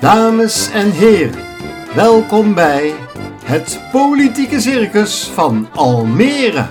Dames 0.00 0.70
en 0.70 0.90
heren, 0.90 1.44
welkom 1.94 2.54
bij 2.54 2.94
het 3.44 3.80
Politieke 3.92 4.60
Circus 4.60 5.30
van 5.34 5.68
Almere. 5.74 6.66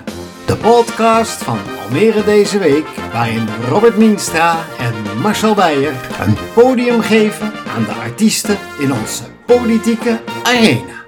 De 0.46 0.56
podcast 0.56 1.44
van 1.44 1.58
Almere 1.84 2.24
deze 2.24 2.58
week, 2.58 2.86
waarin 3.14 3.48
Robert 3.70 3.98
Mienstra 3.98 4.58
en 4.80 5.22
Marcel 5.22 5.54
Beijer 5.54 5.94
een 6.20 6.38
podium 6.54 7.02
geven 7.02 7.52
aan 7.76 7.84
de 7.84 7.94
artiesten 7.94 8.58
in 8.80 8.94
onze 8.94 9.24
politieke 9.46 10.20
arena. 10.44 10.99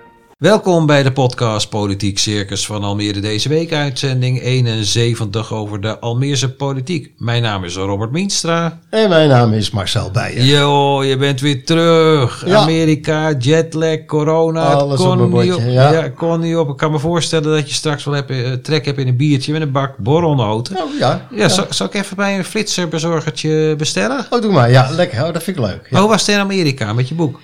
Welkom 0.42 0.86
bij 0.86 1.04
de 1.04 1.12
podcast 1.12 1.70
Politiek 1.70 2.20
Circus 2.20 2.66
van 2.66 2.84
Almere 2.84 3.20
deze 3.20 3.50
week, 3.50 3.74
uitzending 3.74 4.42
71 4.42 5.54
over 5.54 5.82
de 5.82 6.00
Almeerse 6.00 6.54
politiek. 6.54 7.12
Mijn 7.18 7.42
naam 7.42 7.64
is 7.64 7.76
Robert 7.76 8.12
Mienstra. 8.12 8.80
En 8.90 9.10
mijn 9.10 9.30
naam 9.30 9.54
is 9.54 9.72
Marcel 9.72 10.12
Beijer. 10.12 10.44
Yo, 10.44 11.04
je 11.04 11.18
bent 11.18 11.42
weer 11.42 11.66
terug. 11.66 12.46
Ja. 12.46 12.58
Amerika, 12.58 13.32
jetlag, 13.32 14.06
corona. 14.06 14.64
Alles 14.74 15.00
kon 15.00 15.22
op 15.22 15.30
bordje, 15.30 15.56
op, 15.56 15.62
ja. 15.66 16.10
kon 16.10 16.40
niet 16.40 16.56
op. 16.56 16.70
Ik 16.70 16.78
kan 16.78 16.92
me 16.92 17.00
voorstellen 17.00 17.56
dat 17.56 17.70
je 17.70 17.76
straks 17.76 18.04
wel 18.04 18.14
hebt, 18.14 18.30
eh, 18.30 18.52
trek 18.52 18.86
hebt 18.86 18.98
in 18.98 19.08
een 19.08 19.18
biertje 19.18 19.52
met 19.52 19.62
een 19.62 19.72
bak 19.72 19.98
borrelnoten. 19.98 20.78
Oh, 20.78 20.98
ja. 21.00 21.28
Ja, 21.32 21.50
Zal, 21.50 21.66
zal 21.70 21.88
ik 21.88 21.94
even 21.94 22.16
bij 22.16 22.38
een 22.38 22.46
flitserbezorgertje 22.46 23.76
bestellen? 23.78 24.26
Oh, 24.30 24.42
doe 24.42 24.52
maar. 24.52 24.72
Ja, 24.72 24.90
lekker. 24.92 25.24
Oh, 25.24 25.34
dat 25.34 25.44
vind 25.44 25.58
ik 25.58 25.64
leuk. 25.64 25.88
Hoe 25.90 26.08
was 26.08 26.26
het 26.26 26.36
in 26.36 26.42
Amerika 26.42 26.94
met 26.94 27.08
je 27.08 27.16
boek? 27.16 27.40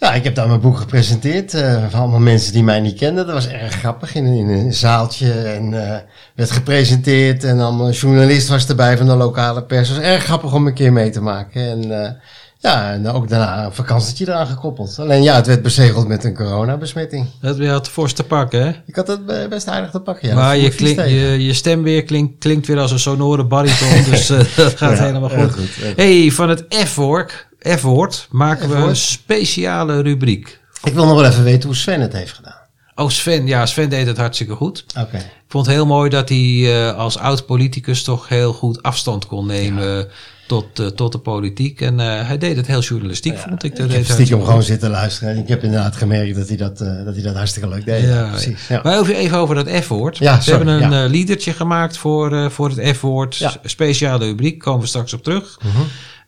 Ja, 0.00 0.12
ik 0.14 0.24
heb 0.24 0.34
daar 0.34 0.48
mijn 0.48 0.60
boek 0.60 0.76
gepresenteerd 0.78 1.54
eh, 1.54 1.84
van 1.88 2.00
allemaal 2.00 2.20
mensen 2.20 2.52
die 2.52 2.62
mij 2.62 2.80
niet 2.80 2.98
kenden. 2.98 3.26
Dat 3.26 3.34
was 3.34 3.48
erg 3.48 3.72
grappig 3.72 4.14
in, 4.14 4.26
in 4.26 4.48
een 4.48 4.72
zaaltje 4.72 5.32
en 5.32 5.86
eh, 5.86 5.98
werd 6.34 6.50
gepresenteerd. 6.50 7.44
En 7.44 7.58
dan 7.58 7.80
een 7.80 7.92
journalist 7.92 8.48
was 8.48 8.68
erbij 8.68 8.96
van 8.96 9.06
de 9.06 9.16
lokale 9.16 9.62
pers. 9.62 9.88
Het 9.88 9.96
was 9.96 10.06
erg 10.06 10.24
grappig 10.24 10.52
om 10.54 10.66
een 10.66 10.74
keer 10.74 10.92
mee 10.92 11.10
te 11.10 11.20
maken. 11.22 11.62
En 11.62 12.04
eh, 12.04 12.10
ja, 12.58 12.92
en 12.92 13.08
ook 13.08 13.28
daarna 13.28 13.64
een 13.64 13.72
vakantietje 13.72 14.28
eraan 14.28 14.46
gekoppeld. 14.46 14.98
Alleen 14.98 15.22
ja, 15.22 15.34
het 15.34 15.46
werd 15.46 15.62
bezegeld 15.62 16.08
met 16.08 16.24
een 16.24 16.34
coronabesmetting. 16.34 17.26
Dat 17.40 17.56
je 17.56 17.68
had 17.68 17.88
fors 17.88 18.12
te 18.12 18.24
pakken, 18.24 18.62
hè? 18.62 18.72
Ik 18.86 18.96
had 18.96 19.06
het 19.06 19.20
eh, 19.26 19.48
best 19.48 19.68
aardig 19.68 19.90
te 19.90 20.00
pakken. 20.00 20.28
Ja, 20.28 20.34
maar 20.34 20.56
je, 20.56 20.68
klink, 20.68 21.00
je, 21.00 21.44
je 21.44 21.52
stem 21.52 21.82
weer 21.82 22.04
klinkt, 22.04 22.38
klinkt 22.38 22.66
weer 22.66 22.78
als 22.78 22.90
een 22.90 22.98
sonore 22.98 23.44
bariton, 23.44 24.04
dus 24.10 24.30
eh, 24.30 24.38
dat 24.56 24.76
gaat 24.76 24.98
Ja, 24.98 25.04
helemaal 25.04 25.28
goed. 25.28 25.52
goed, 25.52 25.96
hey, 25.96 26.30
van 26.30 26.48
het 26.48 26.64
F-woord 26.68 27.48
F-woord 27.68 28.26
maken 28.30 28.68
we 28.68 28.76
een 28.76 28.96
speciale 28.96 30.00
rubriek. 30.02 30.60
Ik 30.84 30.92
wil 30.92 31.06
nog 31.06 31.14
wel 31.14 31.24
even 31.24 31.44
weten 31.44 31.68
hoe 31.68 31.76
Sven 31.76 32.00
het 32.00 32.12
heeft 32.12 32.32
gedaan. 32.32 32.58
Oh, 32.94 33.08
Sven. 33.08 33.46
Ja, 33.46 33.66
Sven 33.66 33.88
deed 33.88 34.06
het 34.06 34.16
hartstikke 34.16 34.54
goed. 34.54 34.84
Oké. 34.98 35.16
Ik 35.16 35.56
vond 35.56 35.66
het 35.66 35.74
heel 35.74 35.86
mooi 35.86 36.10
dat 36.10 36.28
hij 36.28 36.38
eh, 36.38 36.96
als 36.96 37.18
oud-politicus 37.18 38.02
toch 38.02 38.28
heel 38.28 38.52
goed 38.52 38.82
afstand 38.82 39.26
kon 39.26 39.46
nemen 39.46 40.08
tot, 40.46 40.78
eh, 40.78 40.86
tot 40.86 41.12
de 41.12 41.18
politiek. 41.18 41.80
En 41.80 42.00
eh, 42.00 42.26
hij 42.26 42.38
deed 42.38 42.56
het 42.56 42.66
heel 42.66 42.80
journalistiek, 42.80 43.38
vond 43.38 43.62
ik. 43.64 43.76
Dat 43.76 43.88
Ik 43.88 43.92
heb 43.92 44.04
stiekem 44.04 44.44
gewoon 44.44 44.62
zitten 44.62 44.90
luisteren. 44.90 45.34
En 45.34 45.40
ik 45.40 45.48
heb 45.48 45.62
inderdaad 45.62 45.96
gemerkt 45.96 46.36
dat 46.36 46.48
hij 46.48 46.56
dat, 46.56 46.78
dat, 46.78 47.14
hij 47.14 47.22
dat 47.22 47.34
hartstikke 47.34 47.68
leuk 47.68 47.84
deed. 47.84 48.04
Ja, 48.04 48.28
precies. 48.28 48.68
ja. 48.68 48.80
Maar 48.82 49.02
even 49.02 49.38
over 49.38 49.54
dat 49.54 49.68
F-woord. 49.68 50.18
Ja, 50.18 50.36
we 50.36 50.42
sorry, 50.42 50.68
hebben 50.68 50.92
een 50.92 51.10
liedertje 51.10 51.52
gemaakt 51.52 51.96
voor, 51.96 52.50
voor 52.50 52.68
het 52.68 52.96
F-woord. 52.96 53.58
Speciale 53.64 54.24
rubriek, 54.24 54.58
komen 54.58 54.80
we 54.80 54.86
straks 54.86 55.12
op 55.12 55.22
terug. 55.22 55.58
Mhm. 55.62 55.82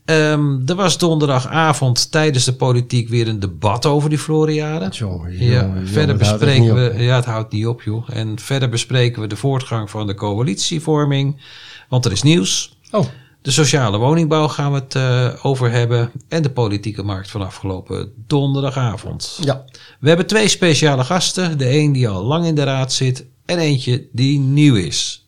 Ehm, 0.04 0.56
er 0.66 0.74
was 0.74 0.98
donderdagavond 0.98 2.10
tijdens 2.10 2.44
de 2.44 2.52
politiek 2.54 3.08
weer 3.08 3.28
een 3.28 3.40
debat 3.40 3.86
over 3.86 4.08
die 4.08 4.18
Floriade. 4.18 4.88
Jongen, 4.88 5.44
Ja, 5.44 5.60
jongen, 5.62 5.88
verder 5.88 6.16
bespreken 6.16 6.74
we, 6.74 6.90
op, 6.94 6.98
ja, 7.00 7.14
het 7.16 7.24
houdt 7.24 7.52
niet 7.52 7.66
op, 7.66 7.82
joh. 7.82 8.08
En 8.12 8.38
verder 8.38 8.68
bespreken 8.68 9.22
we 9.22 9.28
de 9.28 9.36
voortgang 9.36 9.90
van 9.90 10.06
de 10.06 10.14
coalitievorming, 10.14 11.40
want 11.88 12.04
er 12.04 12.12
is 12.12 12.22
nieuws. 12.22 12.76
Oh, 12.90 13.06
De 13.42 13.50
sociale 13.50 13.98
woningbouw 13.98 14.48
gaan 14.48 14.72
we 14.72 14.78
het 14.78 14.94
eh, 14.94 15.28
over 15.42 15.70
hebben 15.70 16.10
en 16.28 16.42
de 16.42 16.50
politieke 16.50 17.02
markt 17.02 17.30
van 17.30 17.42
afgelopen 17.42 18.12
donderdagavond. 18.26 19.38
ja. 19.42 19.64
We 20.00 20.08
hebben 20.08 20.26
twee 20.26 20.48
speciale 20.48 21.04
gasten. 21.04 21.58
De 21.58 21.78
een 21.78 21.92
die 21.92 22.08
al 22.08 22.22
lang 22.24 22.46
in 22.46 22.54
de 22.54 22.62
raad 22.64 22.92
zit 22.92 23.26
en 23.44 23.58
eentje 23.58 24.08
die 24.12 24.38
nieuw 24.38 24.74
is. 24.74 25.26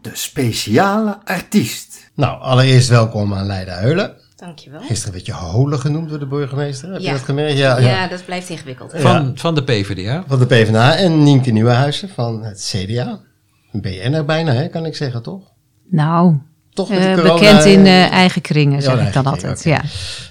De 0.00 0.10
speciale 0.12 1.18
artiest. 1.24 1.93
Nou, 2.14 2.40
allereerst 2.40 2.88
welkom 2.88 3.34
aan 3.34 3.46
Leida 3.46 3.74
Heulen. 3.74 4.12
Dankjewel. 4.36 4.80
Gisteren 4.80 5.12
werd 5.12 5.26
je 5.26 5.32
Holen 5.32 5.78
genoemd 5.78 6.08
door 6.08 6.18
de 6.18 6.26
burgemeester. 6.26 6.92
Heb 6.92 7.00
Ja. 7.00 7.06
je 7.10 7.12
dat 7.16 7.24
gemerkt? 7.24 7.58
Ja, 7.58 7.78
Ja, 7.78 7.88
ja. 7.88 8.08
dat 8.08 8.24
blijft 8.24 8.48
ingewikkeld. 8.48 8.92
Van, 8.96 9.32
van 9.34 9.54
de 9.54 9.62
PvdA. 9.64 10.24
Van 10.28 10.38
de 10.38 10.46
PvdA. 10.46 10.96
En 10.96 11.22
Nienke 11.22 11.50
Nieuwenhuizen 11.50 12.08
van 12.08 12.42
het 12.44 12.74
CDA. 12.74 13.20
Een 13.72 13.80
BN'er 13.80 14.24
bijna, 14.24 14.52
hè, 14.52 14.68
kan 14.68 14.86
ik 14.86 14.96
zeggen, 14.96 15.22
toch? 15.22 15.42
Nou, 15.90 16.36
Toch 16.72 16.88
met 16.88 16.98
eh, 16.98 17.14
corona- 17.14 17.34
bekend 17.34 17.64
in 17.64 17.86
eh, 17.86 18.10
eigen 18.12 18.42
kringen, 18.42 18.74
Ja, 18.80 18.80
zeg 18.80 19.06
ik 19.06 19.12
dan 19.12 19.26
altijd. 19.26 19.64
Ja. 19.64 19.82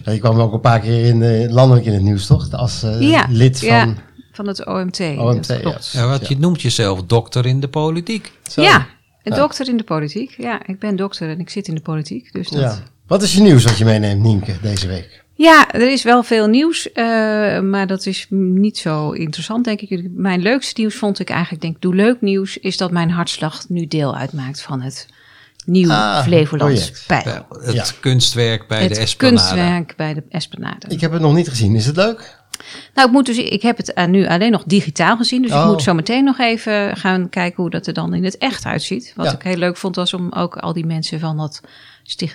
Ja, 0.05 0.11
Je 0.11 0.19
kwam 0.19 0.39
ook 0.39 0.53
een 0.53 0.59
paar 0.59 0.79
keer 0.79 1.05
in, 1.05 1.21
eh, 1.21 1.49
landelijk 1.51 1.85
in 1.85 1.93
het 1.93 2.01
nieuws, 2.01 2.25
toch? 2.27 2.51
Als 2.51 2.85
Ja, 2.99 3.25
lid 3.29 3.59
van... 3.59 3.67
ja, 3.67 3.93
van 4.31 4.47
het 4.47 4.65
OMT. 4.65 4.99
OMT. 5.17 5.47
Ja, 5.91 6.07
want 6.07 6.27
je 6.27 6.37
noemt 6.39 6.61
jezelf 6.61 7.03
dokter 7.03 7.45
in 7.45 7.59
de 7.59 7.67
politiek. 7.67 8.31
Zo. 8.51 8.61
Ja, 8.61 8.85
een 9.23 9.35
dokter 9.35 9.67
in 9.69 9.77
de 9.77 9.83
politiek. 9.83 10.35
Ja, 10.37 10.67
ik 10.67 10.79
ben 10.79 10.95
dokter 10.95 11.29
en 11.29 11.39
ik 11.39 11.49
zit 11.49 11.67
in 11.67 11.75
de 11.75 11.81
politiek. 11.81 12.33
Dus 12.33 12.49
dat... 12.49 12.61
Ja. 12.61 12.77
Wat 13.07 13.21
is 13.23 13.33
je 13.33 13.41
nieuws 13.41 13.63
wat 13.63 13.77
je 13.77 13.85
meeneemt, 13.85 14.21
Nienke, 14.21 14.53
deze 14.61 14.87
week? 14.87 15.23
Ja, 15.35 15.71
er 15.71 15.91
is 15.91 16.03
wel 16.03 16.23
veel 16.23 16.47
nieuws, 16.47 16.91
eh, 16.91 17.03
maar 17.59 17.87
dat 17.87 18.05
is 18.05 18.27
niet 18.29 18.77
zo 18.77 19.11
interessant, 19.11 19.65
denk 19.65 19.81
ik. 19.81 20.07
Mijn 20.11 20.41
leukste 20.41 20.81
nieuws 20.81 20.95
vond 20.95 21.19
ik 21.19 21.29
eigenlijk, 21.29 21.61
denk 21.61 21.81
doe 21.81 21.95
leuk 21.95 22.21
nieuws, 22.21 22.57
is 22.57 22.77
dat 22.77 22.91
mijn 22.91 23.09
hartslag 23.11 23.69
nu 23.69 23.87
deel 23.87 24.15
uitmaakt 24.15 24.61
van 24.61 24.81
het 24.81 25.07
nieuw 25.65 25.89
Ah, 25.91 26.23
Flevolands 26.23 26.89
project. 26.91 27.23
Pijl. 27.23 27.45
Ja, 27.49 27.65
het 27.65 27.73
Ja. 27.73 27.85
kunstwerk 27.99 28.67
bij 28.67 28.77
de 28.77 28.83
het 28.83 28.97
Esplanade. 28.97 29.37
kunstwerk 29.37 29.93
bij 29.95 30.13
de 30.13 30.23
Esplanade. 30.29 30.87
Ik 30.89 31.01
heb 31.01 31.11
het 31.11 31.21
nog 31.21 31.33
niet 31.33 31.49
gezien. 31.49 31.75
Is 31.75 31.85
het 31.85 31.95
leuk? 31.95 32.41
Nou, 32.93 33.07
ik, 33.07 33.13
moet 33.13 33.25
dus, 33.25 33.37
ik 33.37 33.61
heb 33.61 33.77
het 33.77 33.93
eh, 33.93 34.05
nu 34.05 34.27
alleen 34.27 34.51
nog 34.51 34.63
digitaal 34.65 35.17
gezien. 35.17 35.41
Dus 35.41 35.51
Oh. 35.51 35.59
ik 35.61 35.65
moet 35.65 35.81
zo 35.81 35.93
meteen 35.93 36.23
nog 36.23 36.39
even 36.39 36.97
gaan 36.97 37.29
kijken 37.29 37.61
hoe 37.61 37.71
dat 37.71 37.87
er 37.87 37.93
dan 37.93 38.13
in 38.13 38.23
het 38.23 38.37
echt 38.37 38.65
uitziet. 38.65 39.13
Wat 39.15 39.25
Ja. 39.25 39.31
ik 39.33 39.41
heel 39.41 39.55
leuk 39.57 39.77
vond, 39.77 39.95
was 39.95 40.13
om 40.13 40.31
ook 40.31 40.57
al 40.57 40.73
die 40.73 40.85
mensen 40.85 41.19
van, 41.19 41.37
dat, 41.37 41.61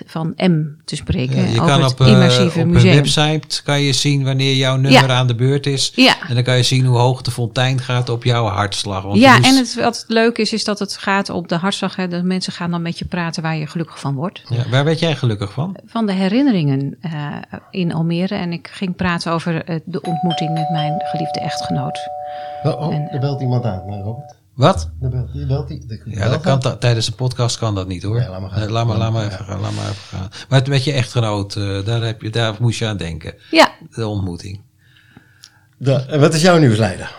van 0.07 0.33
M 0.37 0.63
te 0.85 0.97
spreken. 0.97 1.37
Ja, 1.37 1.43
je 1.43 1.61
over 1.61 1.67
kan 1.67 1.83
het 1.83 1.93
op, 1.93 2.01
eh, 2.01 2.07
immersieve 2.09 2.61
op 2.61 2.67
een 2.67 2.83
website 2.83 3.63
kan 3.63 3.81
je 3.81 3.93
zien 3.93 4.25
wanneer 4.25 4.55
jouw 4.55 4.77
nummer 4.77 5.09
Ja. 5.09 5.15
aan 5.17 5.27
de 5.27 5.35
beurt 5.35 5.67
is. 5.67 5.93
Ja. 5.95 6.15
En 6.29 6.35
dan 6.35 6.45
kan 6.45 6.57
je 6.57 6.63
zien 6.63 6.85
hoe 6.85 6.99
hoog 6.99 7.23
de 7.23 7.31
fontein 7.31 7.79
gaat 7.81 8.09
op 8.09 8.25
jouw 8.25 8.47
hartslag. 8.47 9.03
Want 9.03 9.19
Ja, 9.19 9.37
en 9.37 9.57
het, 9.57 9.75
wat 9.75 10.05
leuk 10.09 10.39
is, 10.39 10.53
is 10.53 10.65
dat 10.65 10.79
het 10.79 10.97
gaat 10.97 11.31
op 11.31 11.49
de 11.49 11.57
hartslag. 11.57 11.97
Hè, 11.97 12.09
de 12.09 12.23
mensen 12.23 12.53
gaan 12.53 12.71
dan 12.71 12.83
met 12.83 12.99
je 12.99 13.05
praten 13.05 13.43
waar 13.43 13.57
je 13.57 13.67
gelukkig 13.67 13.99
van 14.01 14.15
wordt. 14.15 14.43
Ja, 14.49 14.69
waar 14.71 14.85
werd 14.85 14.99
jij 14.99 15.17
gelukkig 15.17 15.53
van? 15.53 15.77
Van 15.87 16.07
de 16.07 16.13
herinneringen 16.13 16.97
eh, 17.01 17.13
in 17.71 17.93
Almere. 17.95 18.35
En 18.35 18.53
ik 18.53 18.69
ging 18.73 18.97
praten 18.97 19.33
over 19.33 19.65
eh, 19.65 19.77
de 19.85 20.01
ontmoeting 20.01 20.53
met 20.53 20.71
mijn 20.71 20.95
geliefde 21.05 21.41
echtgenoot. 21.41 21.99
Oh, 22.63 22.81
oh, 22.81 22.95
En- 22.95 23.09
er 23.11 23.21
belt 23.21 23.41
iemand 23.41 23.65
aan, 23.65 23.83
maar 23.89 23.99
Robert. 23.99 24.35
Wat? 24.59 24.91
Er 25.01 25.09
belt, 25.09 25.47
belt, 25.49 25.69
die- 25.69 25.87
de- 25.87 26.01
Ja, 26.05 26.29
dat 26.29 26.41
kan, 26.41 26.79
tijdens 26.79 27.07
een 27.07 27.15
podcast 27.15 27.59
kan 27.59 27.75
dat 27.75 27.89
niet 27.89 28.03
hoor. 28.03 28.19
Nee, 28.19 28.29
laat 28.29 28.41
maar 28.41 28.51
gaan. 28.51 28.71
Laat 28.71 28.87
maar, 28.87 28.97
laat 28.97 29.13
maar 29.13 29.25
even 29.27 29.45
gaan. 29.45 29.61
Laat 29.61 29.73
maar 29.75 29.85
even 29.85 29.95
gaan. 30.19 30.29
Maar 30.49 30.59
het 30.59 30.69
met 30.69 30.85
je 30.85 30.93
echtgenoot, 30.93 31.57
eh, 31.57 31.85
daar, 31.85 32.03
heb 32.03 32.23
je, 32.23 32.31
daar 32.31 32.55
moest 32.61 32.79
je 32.79 32.87
aan 32.87 32.97
denken. 32.97 33.35
Ja, 33.51 33.71
De 33.95 34.07
ontmoeting. 34.07 34.61
De, 35.77 35.93
en 35.93 36.21
wat 36.21 36.35
is 36.35 36.43
jouw 36.43 36.59
nieuwsleider? 36.59 37.17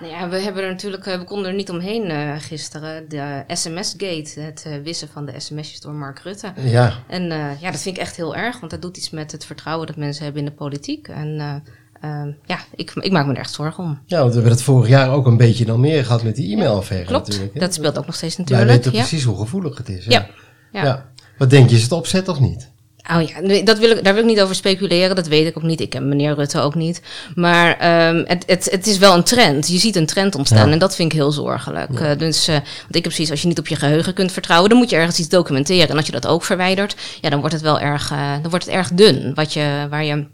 Nou 0.00 0.12
ja, 0.12 0.28
we 0.28 0.36
hebben 0.38 0.62
er 0.62 0.68
natuurlijk, 0.70 1.06
eh, 1.06 1.18
we 1.18 1.24
konden 1.24 1.50
er 1.50 1.56
niet 1.56 1.70
omheen 1.70 2.04
eh, 2.10 2.32
gisteren. 2.38 3.08
De 3.08 3.44
SMS-gate, 3.48 4.40
het 4.40 4.66
wissen 4.82 5.08
van 5.08 5.26
de 5.26 5.40
sms'jes 5.40 5.80
door 5.80 5.92
Mark 5.92 6.18
Rutte. 6.18 6.52
Ja, 6.56 6.92
En 7.08 7.30
eh, 7.30 7.60
ja, 7.60 7.70
dat 7.70 7.80
vind 7.80 7.96
ik 7.96 8.02
echt 8.02 8.16
heel 8.16 8.36
erg, 8.36 8.58
want 8.60 8.70
dat 8.70 8.82
doet 8.82 8.96
iets 8.96 9.10
met 9.10 9.32
het 9.32 9.44
vertrouwen 9.44 9.86
dat 9.86 9.96
mensen 9.96 10.24
hebben 10.24 10.42
in 10.42 10.48
de 10.48 10.54
politiek. 10.54 11.08
En 11.08 11.62
eh, 12.00 12.20
eh, 12.20 12.26
ja, 12.46 12.58
ik, 12.74 12.92
ik 12.94 13.12
maak 13.12 13.26
me 13.26 13.32
er 13.32 13.38
echt 13.38 13.52
zorgen 13.52 13.84
om. 13.84 13.98
ja, 14.06 14.18
want 14.18 14.28
we 14.28 14.34
hebben 14.34 14.52
het 14.52 14.62
vorig 14.62 14.88
jaar 14.88 15.10
ook 15.10 15.26
een 15.26 15.36
beetje 15.36 15.64
in 15.64 15.70
Almere 15.70 16.04
gehad 16.04 16.22
met 16.22 16.36
die 16.36 16.52
e-mailaffaire 16.54 17.06
Klopt, 17.06 17.26
natuurlijk. 17.26 17.54
hè? 17.54 17.60
dat 17.60 17.74
speelt 17.74 17.98
ook 17.98 18.06
nog 18.06 18.14
steeds 18.14 18.36
Wij 18.36 18.44
natuurlijk. 18.44 18.70
weten 18.76 18.92
ja. 18.92 19.06
precies 19.06 19.24
hoe 19.24 19.36
gevoelig 19.38 19.76
het 19.76 19.88
is. 19.88 20.04
hè? 20.04 20.12
Ja. 20.12 20.26
Ja. 20.72 20.84
Ja. 20.84 21.06
Wat 21.38 21.50
denk 21.50 21.70
je, 21.70 21.76
is 21.76 21.82
het 21.82 21.92
opzet 21.92 22.28
of 22.28 22.40
niet? 22.40 22.70
Oh 23.16 23.22
ja, 23.22 23.62
dat 23.62 23.78
wil 23.78 23.90
ik, 23.90 24.04
daar 24.04 24.14
wil 24.14 24.22
ik 24.22 24.28
niet 24.28 24.40
over 24.40 24.54
speculeren. 24.54 25.16
Dat 25.16 25.26
weet 25.26 25.46
ik 25.46 25.56
ook 25.56 25.62
niet. 25.62 25.80
Ik 25.80 25.90
ken 25.90 26.08
meneer 26.08 26.34
Rutte 26.34 26.60
ook 26.60 26.74
niet. 26.74 27.02
Maar 27.34 27.76
ehm, 27.78 28.24
het, 28.26 28.44
het, 28.46 28.68
het 28.70 28.86
is 28.86 28.98
wel 28.98 29.14
een 29.14 29.22
trend. 29.22 29.68
Je 29.68 29.78
ziet 29.78 29.96
een 29.96 30.06
trend 30.06 30.34
ontstaan. 30.34 30.66
Ja. 30.66 30.72
En 30.72 30.78
dat 30.78 30.94
vind 30.94 31.12
ik 31.12 31.18
heel 31.18 31.32
zorgelijk. 31.32 32.00
Eh, 32.00 32.18
dus, 32.18 32.48
eh, 32.48 32.54
want 32.54 32.66
ik 32.88 32.94
heb 32.94 33.02
precies, 33.02 33.30
als 33.30 33.42
je 33.42 33.48
niet 33.48 33.58
op 33.58 33.68
je 33.68 33.76
geheugen 33.76 34.14
kunt 34.14 34.32
vertrouwen, 34.32 34.68
dan 34.68 34.78
moet 34.78 34.90
je 34.90 34.96
ergens 34.96 35.18
iets 35.18 35.28
documenteren. 35.28 35.88
En 35.88 35.96
als 35.96 36.06
je 36.06 36.12
dat 36.12 36.26
ook 36.26 36.44
verwijdert, 36.44 36.96
ja, 37.20 37.30
dan 37.30 37.38
wordt 37.38 37.54
het 37.54 37.64
wel 37.64 37.80
erg, 37.80 38.10
eh, 38.10 38.32
dan 38.42 38.50
wordt 38.50 38.64
het 38.64 38.74
erg 38.74 38.90
dun. 38.92 39.34
Wat 39.34 39.52
je, 39.52 39.86
waar 39.90 40.04
je 40.04 40.26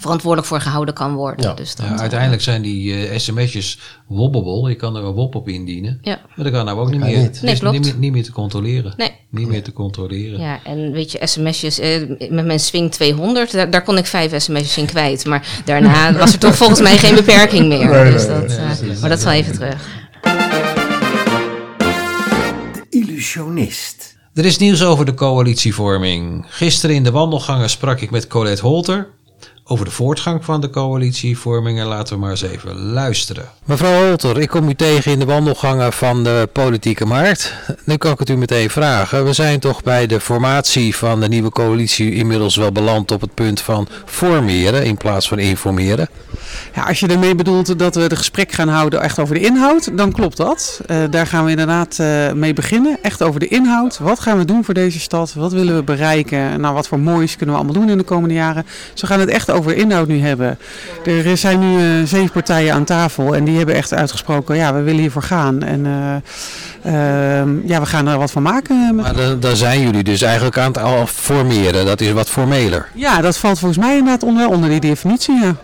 verantwoordelijk 0.00 0.48
voor 0.48 0.60
gehouden 0.60 0.94
kan 0.94 1.14
worden. 1.14 1.46
Ja. 1.48 1.54
Dus 1.54 1.74
dat, 1.74 1.86
Ja, 1.86 1.98
uiteindelijk 1.98 2.42
zijn 2.42 2.62
die 2.62 3.06
eh, 3.08 3.18
sms'jes 3.18 3.78
wobbable. 4.06 4.68
Je 4.68 4.74
kan 4.74 4.96
er 4.96 5.04
een 5.04 5.12
WOP 5.12 5.34
op 5.34 5.48
indienen. 5.48 5.98
Ja. 6.02 6.20
Maar 6.36 6.44
dat 6.44 6.52
kan 6.54 6.64
nou 6.64 6.78
ook 6.78 6.90
niet 6.90 7.00
meer. 7.00 7.18
niet. 7.18 7.42
Nee, 7.42 7.58
klopt. 7.58 7.74
Niet, 7.78 7.84
meer- 7.84 7.98
niet 7.98 8.12
meer 8.12 8.22
te 8.24 8.32
controleren. 8.32 8.94
Nee. 8.96 9.10
Niet 9.30 9.48
meer 9.48 9.62
te 9.62 9.72
controleren. 9.72 10.40
Ja, 10.40 10.58
en 10.64 10.92
weet 10.92 11.12
je, 11.12 11.18
sms'jes, 11.26 11.78
eh, 11.78 12.00
met 12.30 12.44
mijn 12.46 12.60
Swing 12.60 12.90
200, 12.92 13.52
daar, 13.52 13.70
daar 13.70 13.82
kon 13.82 13.98
ik 13.98 14.06
vijf 14.06 14.42
sms'jes 14.42 14.76
in 14.76 14.86
kwijt. 14.86 15.24
Maar 15.24 15.46
daarna 15.64 16.12
was 16.18 16.32
er 16.32 16.38
toch 16.38 16.56
volgens 16.56 16.80
mij 16.80 16.96
geen 16.98 17.14
beperking 17.14 17.68
meer. 17.68 17.88
Nee, 17.90 18.12
dus 18.12 18.26
dat, 18.26 18.46
nee, 18.46 18.56
eh, 18.56 19.00
maar 19.00 19.08
dat 19.10 19.22
wel 19.22 19.32
even 19.32 19.52
terug. 19.52 19.88
De 22.62 22.86
illusionist. 22.90 24.16
Er 24.34 24.44
is 24.44 24.58
nieuws 24.58 24.82
over 24.84 25.04
de 25.04 25.14
coalitievorming. 25.14 26.44
Gisteren 26.48 26.96
in 26.96 27.02
de 27.04 27.10
wandelgangen 27.10 27.70
sprak 27.70 28.00
ik 28.00 28.10
met 28.10 28.26
Colette 28.26 28.62
Holter 28.62 29.08
over 29.66 29.84
de 29.84 29.90
voortgang 29.90 30.44
van 30.44 30.60
de 30.60 30.70
coalitievorming. 30.70 31.78
En 31.78 31.86
laten 31.86 32.14
we 32.14 32.20
maar 32.20 32.30
eens 32.30 32.42
even 32.42 32.78
luisteren. 32.78 33.48
Mevrouw 33.64 34.06
Holter, 34.06 34.40
ik 34.40 34.48
kom 34.48 34.68
u 34.68 34.74
tegen 34.74 35.12
in 35.12 35.18
de 35.18 35.24
wandelgangen 35.24 35.92
van 35.92 36.24
de 36.24 36.48
politieke 36.52 37.06
markt. 37.06 37.54
Nu 37.84 37.96
kan 37.96 38.12
ik 38.12 38.18
het 38.18 38.28
u 38.28 38.36
meteen 38.36 38.70
vragen. 38.70 39.24
We 39.24 39.32
zijn 39.32 39.60
toch 39.60 39.82
bij 39.82 40.06
de 40.06 40.20
formatie 40.20 40.96
van 40.96 41.20
de 41.20 41.28
nieuwe 41.28 41.50
coalitie 41.50 42.14
inmiddels 42.14 42.56
wel 42.56 42.72
beland 42.72 43.10
op 43.10 43.20
het 43.20 43.34
punt 43.34 43.60
van 43.60 43.88
formeren 44.04 44.84
in 44.84 44.96
plaats 44.96 45.28
van 45.28 45.38
informeren. 45.38 46.08
Ja, 46.74 46.82
als 46.82 47.00
je 47.00 47.06
ermee 47.06 47.34
bedoelt 47.34 47.78
dat 47.78 47.94
we 47.94 48.08
de 48.08 48.16
gesprek 48.16 48.52
gaan 48.52 48.68
houden 48.68 49.00
echt 49.00 49.18
over 49.18 49.34
de 49.34 49.40
inhoud, 49.40 49.96
dan 49.96 50.12
klopt 50.12 50.36
dat. 50.36 50.80
Uh, 50.86 50.96
daar 51.10 51.26
gaan 51.26 51.44
we 51.44 51.50
inderdaad 51.50 51.98
uh, 52.00 52.32
mee 52.32 52.52
beginnen. 52.52 52.98
Echt 53.02 53.22
over 53.22 53.40
de 53.40 53.48
inhoud. 53.48 53.98
Wat 53.98 54.20
gaan 54.20 54.38
we 54.38 54.44
doen 54.44 54.64
voor 54.64 54.74
deze 54.74 55.00
stad? 55.00 55.34
Wat 55.34 55.52
willen 55.52 55.76
we 55.76 55.82
bereiken? 55.82 56.60
Nou, 56.60 56.74
wat 56.74 56.88
voor 56.88 57.00
moois 57.00 57.36
kunnen 57.36 57.54
we 57.54 57.60
allemaal 57.60 57.80
doen 57.80 57.90
in 57.90 57.98
de 57.98 58.04
komende 58.04 58.34
jaren? 58.34 58.66
Dus 58.92 59.00
we 59.00 59.06
gaan 59.06 59.20
het 59.20 59.28
echt 59.28 59.50
over 59.54 59.76
inhoud 59.76 60.08
nu 60.08 60.20
hebben. 60.20 60.58
Er 61.04 61.36
zijn 61.36 61.58
nu 61.58 62.00
uh, 62.00 62.06
zeven 62.06 62.32
partijen 62.32 62.74
aan 62.74 62.84
tafel 62.84 63.34
en 63.36 63.44
die 63.44 63.56
hebben 63.56 63.74
echt 63.74 63.94
uitgesproken, 63.94 64.56
ja, 64.56 64.74
we 64.74 64.82
willen 64.82 65.00
hiervoor 65.00 65.22
gaan. 65.22 65.62
En 65.62 65.82
ja, 67.66 67.80
we 67.80 67.86
gaan 67.86 68.08
er 68.08 68.18
wat 68.18 68.30
van 68.30 68.42
maken. 68.42 68.94
Met... 68.94 69.04
Maar 69.04 69.38
dan 69.38 69.56
zijn 69.56 69.80
jullie 69.80 70.04
dus 70.04 70.22
eigenlijk 70.22 70.58
aan 70.58 70.66
het 70.66 70.78
al 70.78 71.06
formeren. 71.06 71.86
Dat 71.86 72.00
is 72.00 72.12
wat 72.12 72.28
formeler. 72.28 72.88
Ja, 72.94 73.20
dat 73.20 73.36
valt 73.36 73.58
volgens 73.58 73.80
mij 73.80 73.96
inderdaad 73.96 74.22
onder, 74.22 74.48
onder 74.48 74.70
die 74.70 74.80
definitie, 74.80 75.40
ja. 75.40 75.56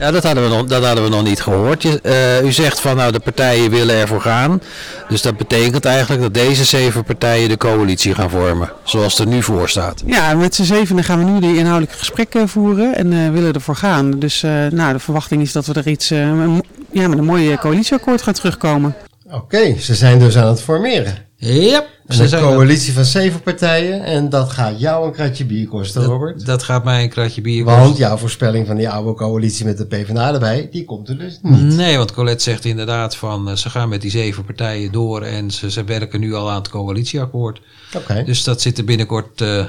Ja, 0.00 0.10
dat 0.10 0.22
hadden 0.22 0.42
we 0.42 0.56
nog, 0.56 0.64
dat 0.64 0.84
hadden 0.84 1.04
we 1.04 1.10
nog 1.10 1.22
niet 1.22 1.40
gehoord. 1.40 1.82
Je, 1.82 2.00
uh, 2.42 2.48
u 2.48 2.52
zegt 2.52 2.80
van 2.80 2.96
nou 2.96 3.12
de 3.12 3.20
partijen 3.20 3.70
willen 3.70 3.94
ervoor 3.94 4.20
gaan. 4.20 4.62
Dus 5.08 5.22
dat 5.22 5.36
betekent 5.36 5.84
eigenlijk 5.84 6.22
dat 6.22 6.34
deze 6.34 6.64
zeven 6.64 7.04
partijen 7.04 7.48
de 7.48 7.56
coalitie 7.56 8.14
gaan 8.14 8.30
vormen. 8.30 8.70
Zoals 8.84 9.18
het 9.18 9.26
er 9.26 9.34
nu 9.34 9.42
voor 9.42 9.68
staat. 9.68 10.02
Ja, 10.06 10.34
met 10.34 10.54
z'n 10.54 10.62
zevenen 10.62 11.04
gaan 11.04 11.24
we 11.24 11.30
nu 11.30 11.40
die 11.40 11.56
inhoudelijke 11.56 11.98
gesprekken 11.98 12.48
voeren 12.48 12.96
en 12.96 13.12
uh, 13.12 13.30
willen 13.30 13.52
ervoor 13.52 13.76
gaan. 13.76 14.18
Dus 14.18 14.42
uh, 14.42 14.66
nou, 14.66 14.92
de 14.92 14.98
verwachting 14.98 15.42
is 15.42 15.52
dat 15.52 15.66
we 15.66 15.72
er 15.72 15.88
iets 15.88 16.08
ja, 16.08 17.08
met 17.08 17.18
een 17.18 17.24
mooi 17.24 17.56
coalitieakkoord 17.56 18.22
gaan 18.22 18.34
terugkomen. 18.34 18.94
Oké, 19.26 19.36
okay, 19.36 19.76
ze 19.78 19.94
zijn 19.94 20.18
dus 20.18 20.36
aan 20.36 20.48
het 20.48 20.62
formeren. 20.62 21.14
Yep. 21.36 21.86
Een 22.18 22.40
coalitie 22.40 22.92
van 22.92 23.04
zeven 23.04 23.40
partijen. 23.40 24.02
En 24.04 24.28
dat 24.28 24.50
gaat 24.50 24.80
jou 24.80 25.06
een 25.06 25.12
kratje 25.12 25.44
bier 25.44 25.68
kosten, 25.68 26.04
Robert. 26.04 26.36
Dat, 26.36 26.46
dat 26.46 26.62
gaat 26.62 26.84
mij 26.84 27.02
een 27.02 27.08
kratje 27.08 27.40
bier 27.40 27.64
kosten. 27.64 27.82
Want 27.82 27.96
jouw 27.96 28.16
voorspelling 28.16 28.66
van 28.66 28.76
die 28.76 28.88
oude 28.88 29.14
coalitie 29.14 29.64
met 29.64 29.78
de 29.78 29.86
PvdA 29.86 30.32
erbij, 30.32 30.68
die 30.70 30.84
komt 30.84 31.08
er 31.08 31.18
dus 31.18 31.38
niet. 31.42 31.76
Nee, 31.76 31.96
want 31.96 32.12
Colette 32.12 32.42
zegt 32.42 32.64
inderdaad 32.64 33.16
van 33.16 33.48
uh, 33.48 33.54
ze 33.54 33.70
gaan 33.70 33.88
met 33.88 34.00
die 34.00 34.10
zeven 34.10 34.44
partijen 34.44 34.92
door 34.92 35.22
en 35.22 35.50
ze, 35.50 35.70
ze 35.70 35.84
werken 35.84 36.20
nu 36.20 36.34
al 36.34 36.50
aan 36.50 36.58
het 36.58 36.68
coalitieakkoord. 36.68 37.60
Oké. 37.96 38.22
Dus 38.24 38.44
dat 38.44 38.60
zit 38.60 38.78
er 38.78 38.84
binnenkort 38.84 39.40
uh, 39.40 39.64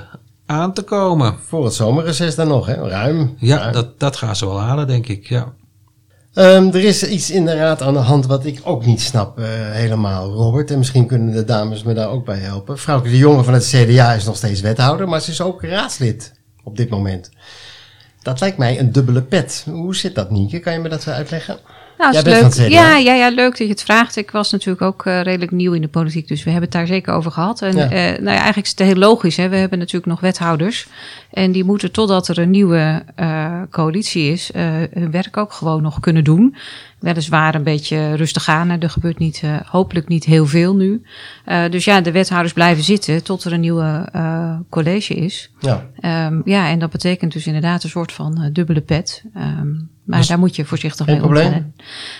aan 0.45 0.73
te 0.73 0.81
komen. 0.81 1.35
Voor 1.47 1.65
het 1.65 1.73
zomerreces 1.73 2.35
dan 2.35 2.47
nog, 2.47 2.65
hè? 2.65 2.73
Ruim. 2.73 3.35
Ja, 3.39 3.57
ruim. 3.57 3.73
Dat, 3.73 3.99
dat 3.99 4.15
gaan 4.15 4.35
ze 4.35 4.45
wel 4.45 4.59
halen, 4.59 4.87
denk 4.87 5.07
ik. 5.07 5.27
Ja. 5.29 5.53
Um, 6.35 6.67
er 6.67 6.83
is 6.83 7.03
iets 7.03 7.31
inderdaad 7.31 7.81
aan 7.81 7.93
de 7.93 7.99
hand 7.99 8.25
wat 8.25 8.45
ik 8.45 8.61
ook 8.63 8.85
niet 8.85 9.01
snap 9.01 9.39
uh, 9.39 9.45
helemaal, 9.49 10.31
Robert. 10.31 10.71
En 10.71 10.77
misschien 10.77 11.07
kunnen 11.07 11.33
de 11.33 11.43
dames 11.43 11.83
me 11.83 11.93
daar 11.93 12.09
ook 12.09 12.25
bij 12.25 12.37
helpen. 12.37 12.77
Vrouwke 12.77 13.09
de 13.09 13.17
Jonge 13.17 13.43
van 13.43 13.53
het 13.53 13.65
CDA 13.65 14.13
is 14.13 14.25
nog 14.25 14.35
steeds 14.35 14.61
wethouder, 14.61 15.07
maar 15.09 15.21
ze 15.21 15.31
is 15.31 15.41
ook 15.41 15.63
raadslid 15.63 16.33
op 16.63 16.77
dit 16.77 16.89
moment. 16.89 17.29
Dat 18.21 18.39
lijkt 18.39 18.57
mij 18.57 18.79
een 18.79 18.91
dubbele 18.91 19.21
pet. 19.21 19.65
Hoe 19.69 19.95
zit 19.95 20.15
dat, 20.15 20.31
Nienke? 20.31 20.59
Kan 20.59 20.73
je 20.73 20.79
me 20.79 20.89
dat 20.89 21.07
uitleggen? 21.07 21.59
Nou, 22.01 22.15
is 22.15 22.23
leuk. 22.57 22.69
Ja, 22.69 22.97
ja, 22.97 23.13
ja, 23.13 23.29
leuk 23.29 23.49
dat 23.49 23.57
je 23.57 23.67
het 23.67 23.83
vraagt. 23.83 24.15
Ik 24.15 24.31
was 24.31 24.51
natuurlijk 24.51 24.81
ook 24.81 25.05
uh, 25.05 25.21
redelijk 25.21 25.51
nieuw 25.51 25.73
in 25.73 25.81
de 25.81 25.87
politiek, 25.87 26.27
dus 26.27 26.43
we 26.43 26.49
hebben 26.49 26.69
het 26.69 26.77
daar 26.77 26.87
zeker 26.87 27.13
over 27.13 27.31
gehad. 27.31 27.61
En 27.61 27.75
ja. 27.75 27.83
uh, 27.83 27.91
nou 27.91 28.23
ja, 28.23 28.25
eigenlijk 28.25 28.65
is 28.65 28.69
het 28.69 28.79
heel 28.79 28.95
logisch. 28.95 29.37
Hè? 29.37 29.49
We 29.49 29.55
hebben 29.55 29.79
natuurlijk 29.79 30.05
nog 30.05 30.19
wethouders. 30.19 30.87
En 31.31 31.51
die 31.51 31.63
moeten 31.63 31.91
totdat 31.91 32.27
er 32.27 32.37
een 32.37 32.49
nieuwe 32.49 33.03
uh, 33.19 33.61
coalitie 33.69 34.31
is, 34.31 34.51
hun 34.93 35.11
werk 35.11 35.37
ook 35.37 35.53
gewoon 35.53 35.81
nog 35.81 35.99
kunnen 35.99 36.23
doen. 36.23 36.55
Weliswaar 36.99 37.55
een 37.55 37.63
beetje 37.63 38.15
rustig 38.15 38.47
aan. 38.49 38.69
Er 38.69 38.89
gebeurt 38.89 39.17
niet, 39.17 39.41
hopelijk 39.65 40.07
niet 40.07 40.25
heel 40.25 40.45
veel 40.45 40.75
nu. 40.75 41.01
Dus 41.69 41.85
ja, 41.85 42.01
de 42.01 42.11
wethouders 42.11 42.53
blijven 42.53 42.83
zitten 42.83 43.23
tot 43.23 43.43
er 43.43 43.53
een 43.53 43.59
nieuwe 43.59 44.09
college 44.69 45.13
is. 45.13 45.51
Ja. 45.59 45.89
Um, 46.27 46.41
ja, 46.45 46.69
en 46.69 46.79
dat 46.79 46.89
betekent 46.89 47.33
dus 47.33 47.47
inderdaad 47.47 47.83
een 47.83 47.89
soort 47.89 48.11
van 48.11 48.49
dubbele 48.53 48.81
pet. 48.81 49.23
Um, 49.37 49.89
maar 50.03 50.19
Dus 50.19 50.27
daar 50.27 50.39
moet 50.39 50.55
je 50.55 50.65
voorzichtig 50.65 51.05
mee 51.05 51.17
probleem? 51.17 51.45
omgaan. 51.45 51.73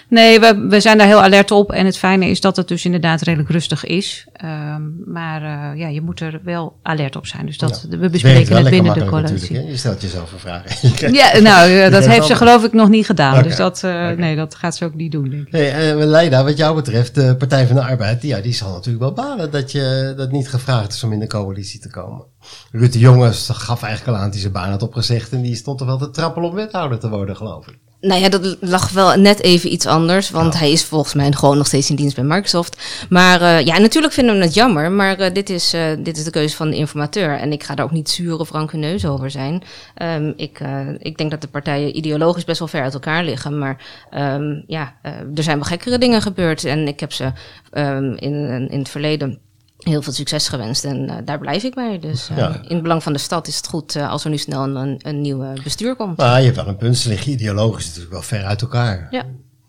Nee, 0.08 0.40
we, 0.40 0.68
we 0.70 0.80
zijn 0.80 0.98
daar 0.98 1.08
heel 1.08 1.22
alert 1.22 1.52
op. 1.52 1.72
En 1.72 1.86
het 1.86 1.98
fijne 1.98 2.26
is 2.26 2.42
dat 2.42 2.56
het 2.56 2.68
dus 2.68 2.86
inderdaad 2.86 3.22
redelijk 3.22 3.50
rustig 3.50 3.86
is. 3.86 4.28
Um, 4.46 5.02
maar 5.06 5.42
uh, 5.42 5.80
ja, 5.80 5.88
je 5.88 6.02
moet 6.02 6.20
er 6.20 6.40
wel 6.44 6.80
alert 6.82 7.16
op 7.16 7.28
zijn. 7.28 7.46
Dus 7.46 7.58
dat, 7.58 7.86
we 7.90 8.10
bespreken 8.10 8.56
het 8.56 8.70
binnen 8.70 8.94
de 8.94 9.06
coalitie. 9.06 9.66
Je 9.66 9.78
stelt 9.78 10.02
jezelf 10.02 10.32
een 10.32 10.40
vraag. 10.40 10.64
Ja, 11.12 11.40
nou, 11.40 11.70
uh, 11.70 11.84
Je 11.84 11.90
dat 11.90 12.08
heeft 12.08 12.26
ze 12.26 12.36
geloof 12.36 12.64
ik 12.64 12.74
nog 12.74 12.90
niet 12.90 13.06
gedaan. 13.06 13.44
Dus 13.44 13.56
dat, 13.56 13.82
uh, 13.86 13.92
Oké. 13.92 14.16
nee, 14.18 14.36
dat 14.36 14.56
gaat 14.56 14.76
ze 14.76 14.86
ook 14.86 14.96
niet 14.96 15.12
doen, 15.12 15.30
denk 15.30 15.48
ik. 15.48 15.52
Hey, 15.52 15.96
Leida, 15.96 16.44
wat 16.44 16.58
jou 16.58 16.76
betreft, 16.76 17.16
de 17.16 17.36
Partij 17.36 17.68
van 17.68 17.76
de 17.76 17.84
Arbeid, 17.84 18.22
ja, 18.22 18.40
die 18.40 18.54
zal 18.54 18.74
natuurlijk 18.74 19.04
wel 19.04 19.14
balen 19.14 19.52
dat 19.52 19.72
je 19.72 20.14
dat 20.18 20.32
niet 20.32 20.50
gevraagd 20.50 20.94
is 20.94 21.04
om 21.04 21.14
in 21.14 21.20
de 21.20 21.28
coalitie 21.28 21.80
te 21.80 21.90
komen. 21.90 22.26
Ruud 22.72 22.92
de 22.92 23.00
Jongens 23.00 23.50
gaf 23.54 23.84
eigenlijk 23.84 24.16
al 24.16 24.18
aan 24.18 24.26
dat 24.26 24.34
hij 24.34 24.42
zijn 24.42 24.54
baan 24.54 24.70
had 24.70 24.84
opgezegd 24.84 25.32
en 25.32 25.42
die 25.42 25.56
stond 25.56 25.78
toch 25.78 25.88
wel 25.88 25.98
te 25.98 26.10
trappelen 26.10 26.50
om 26.50 26.56
wethouder 26.56 27.00
te 27.00 27.10
worden, 27.10 27.36
geloof 27.36 27.68
ik. 27.68 27.78
Nou 28.02 28.22
ja, 28.22 28.30
dat 28.30 28.58
lag 28.60 28.92
wel 28.92 29.16
net 29.16 29.42
even 29.42 29.74
iets 29.74 29.86
anders. 29.86 30.30
Want 30.30 30.60
hij 30.60 30.72
is 30.72 30.84
volgens 30.84 31.14
mij 31.14 31.32
gewoon 31.32 31.58
nog 31.58 31.68
steeds 31.68 31.90
in 31.90 31.96
dienst 31.96 32.16
bij 32.16 32.24
Microsoft. 32.24 33.06
Maar 33.10 33.42
uh, 33.42 33.66
ja, 33.66 33.78
natuurlijk 33.78 34.14
vinden 34.14 34.38
we 34.38 34.44
het 34.44 34.54
jammer. 34.54 34.92
Maar 34.92 35.20
uh, 35.20 35.34
dit, 35.34 35.50
is, 35.50 35.74
uh, 35.74 35.84
dit 36.00 36.18
is 36.18 36.24
de 36.24 36.32
keuze 36.32 36.56
van 36.56 36.70
de 36.70 36.76
informateur. 36.76 37.38
En 37.38 37.52
ik 37.52 37.64
ga 37.64 37.76
daar 37.76 37.86
ook 37.86 37.92
niet 37.92 38.10
zuur 38.10 38.40
of 38.40 38.52
rancuneus 38.52 39.06
over 39.06 39.32
zijn. 39.32 39.64
Um, 40.02 40.34
ik, 40.36 40.60
ik 40.98 41.18
denk 41.18 41.32
dat 41.32 41.42
de 41.42 41.48
partijen 41.48 41.98
ideologisch 41.98 42.44
best 42.44 42.60
wel 42.60 42.68
ver 42.68 42.84
uit 42.84 42.94
elkaar 42.94 43.24
liggen. 43.24 43.58
Maar 43.58 43.86
um, 44.14 44.64
ja, 44.68 44.96
er 45.36 45.44
zijn 45.44 45.58
wel 45.58 45.68
gekkere 45.68 45.98
dingen 45.98 46.22
gebeurd. 46.22 46.64
En 46.64 46.88
ik 46.88 47.00
heb 47.00 47.12
ze 47.12 47.32
um, 47.74 48.16
in, 48.16 48.68
in 48.70 48.80
het 48.80 48.90
verleden 48.90 49.40
heel 49.84 50.02
veel 50.02 50.14
succes 50.14 50.48
gewenst. 50.48 50.84
En 50.86 50.98
uh, 51.10 51.16
daar 51.26 51.40
blijf 51.40 51.64
ik 51.64 51.76
bij. 51.76 52.00
Dus 52.00 52.30
uh, 52.32 52.38
Ja. 52.38 52.48
in 52.68 52.74
het 52.74 52.82
belang 52.82 53.04
van 53.04 53.14
de 53.14 53.20
stad 53.20 53.48
is 53.48 53.56
het 53.58 53.68
goed 53.68 53.96
uh, 53.96 54.10
als 54.10 54.24
er 54.24 54.30
nu 54.30 54.38
snel 54.38 54.64
een, 54.64 55.00
een, 55.04 55.22
nieuw 55.22 55.54
bestuur 55.64 55.96
komt. 55.96 56.18
Maar 56.18 56.40
je 56.40 56.46
hebt 56.46 56.56
wel 56.58 56.68
een 56.68 56.78
punt, 56.78 56.98
ze 56.98 57.10
liggen 57.10 57.32
ideologisch 57.32 57.86
natuurlijk 57.86 58.12
wel 58.14 58.22
ver 58.22 58.44
uit 58.44 58.62
elkaar. 58.62 59.08
Ja. 59.12 59.24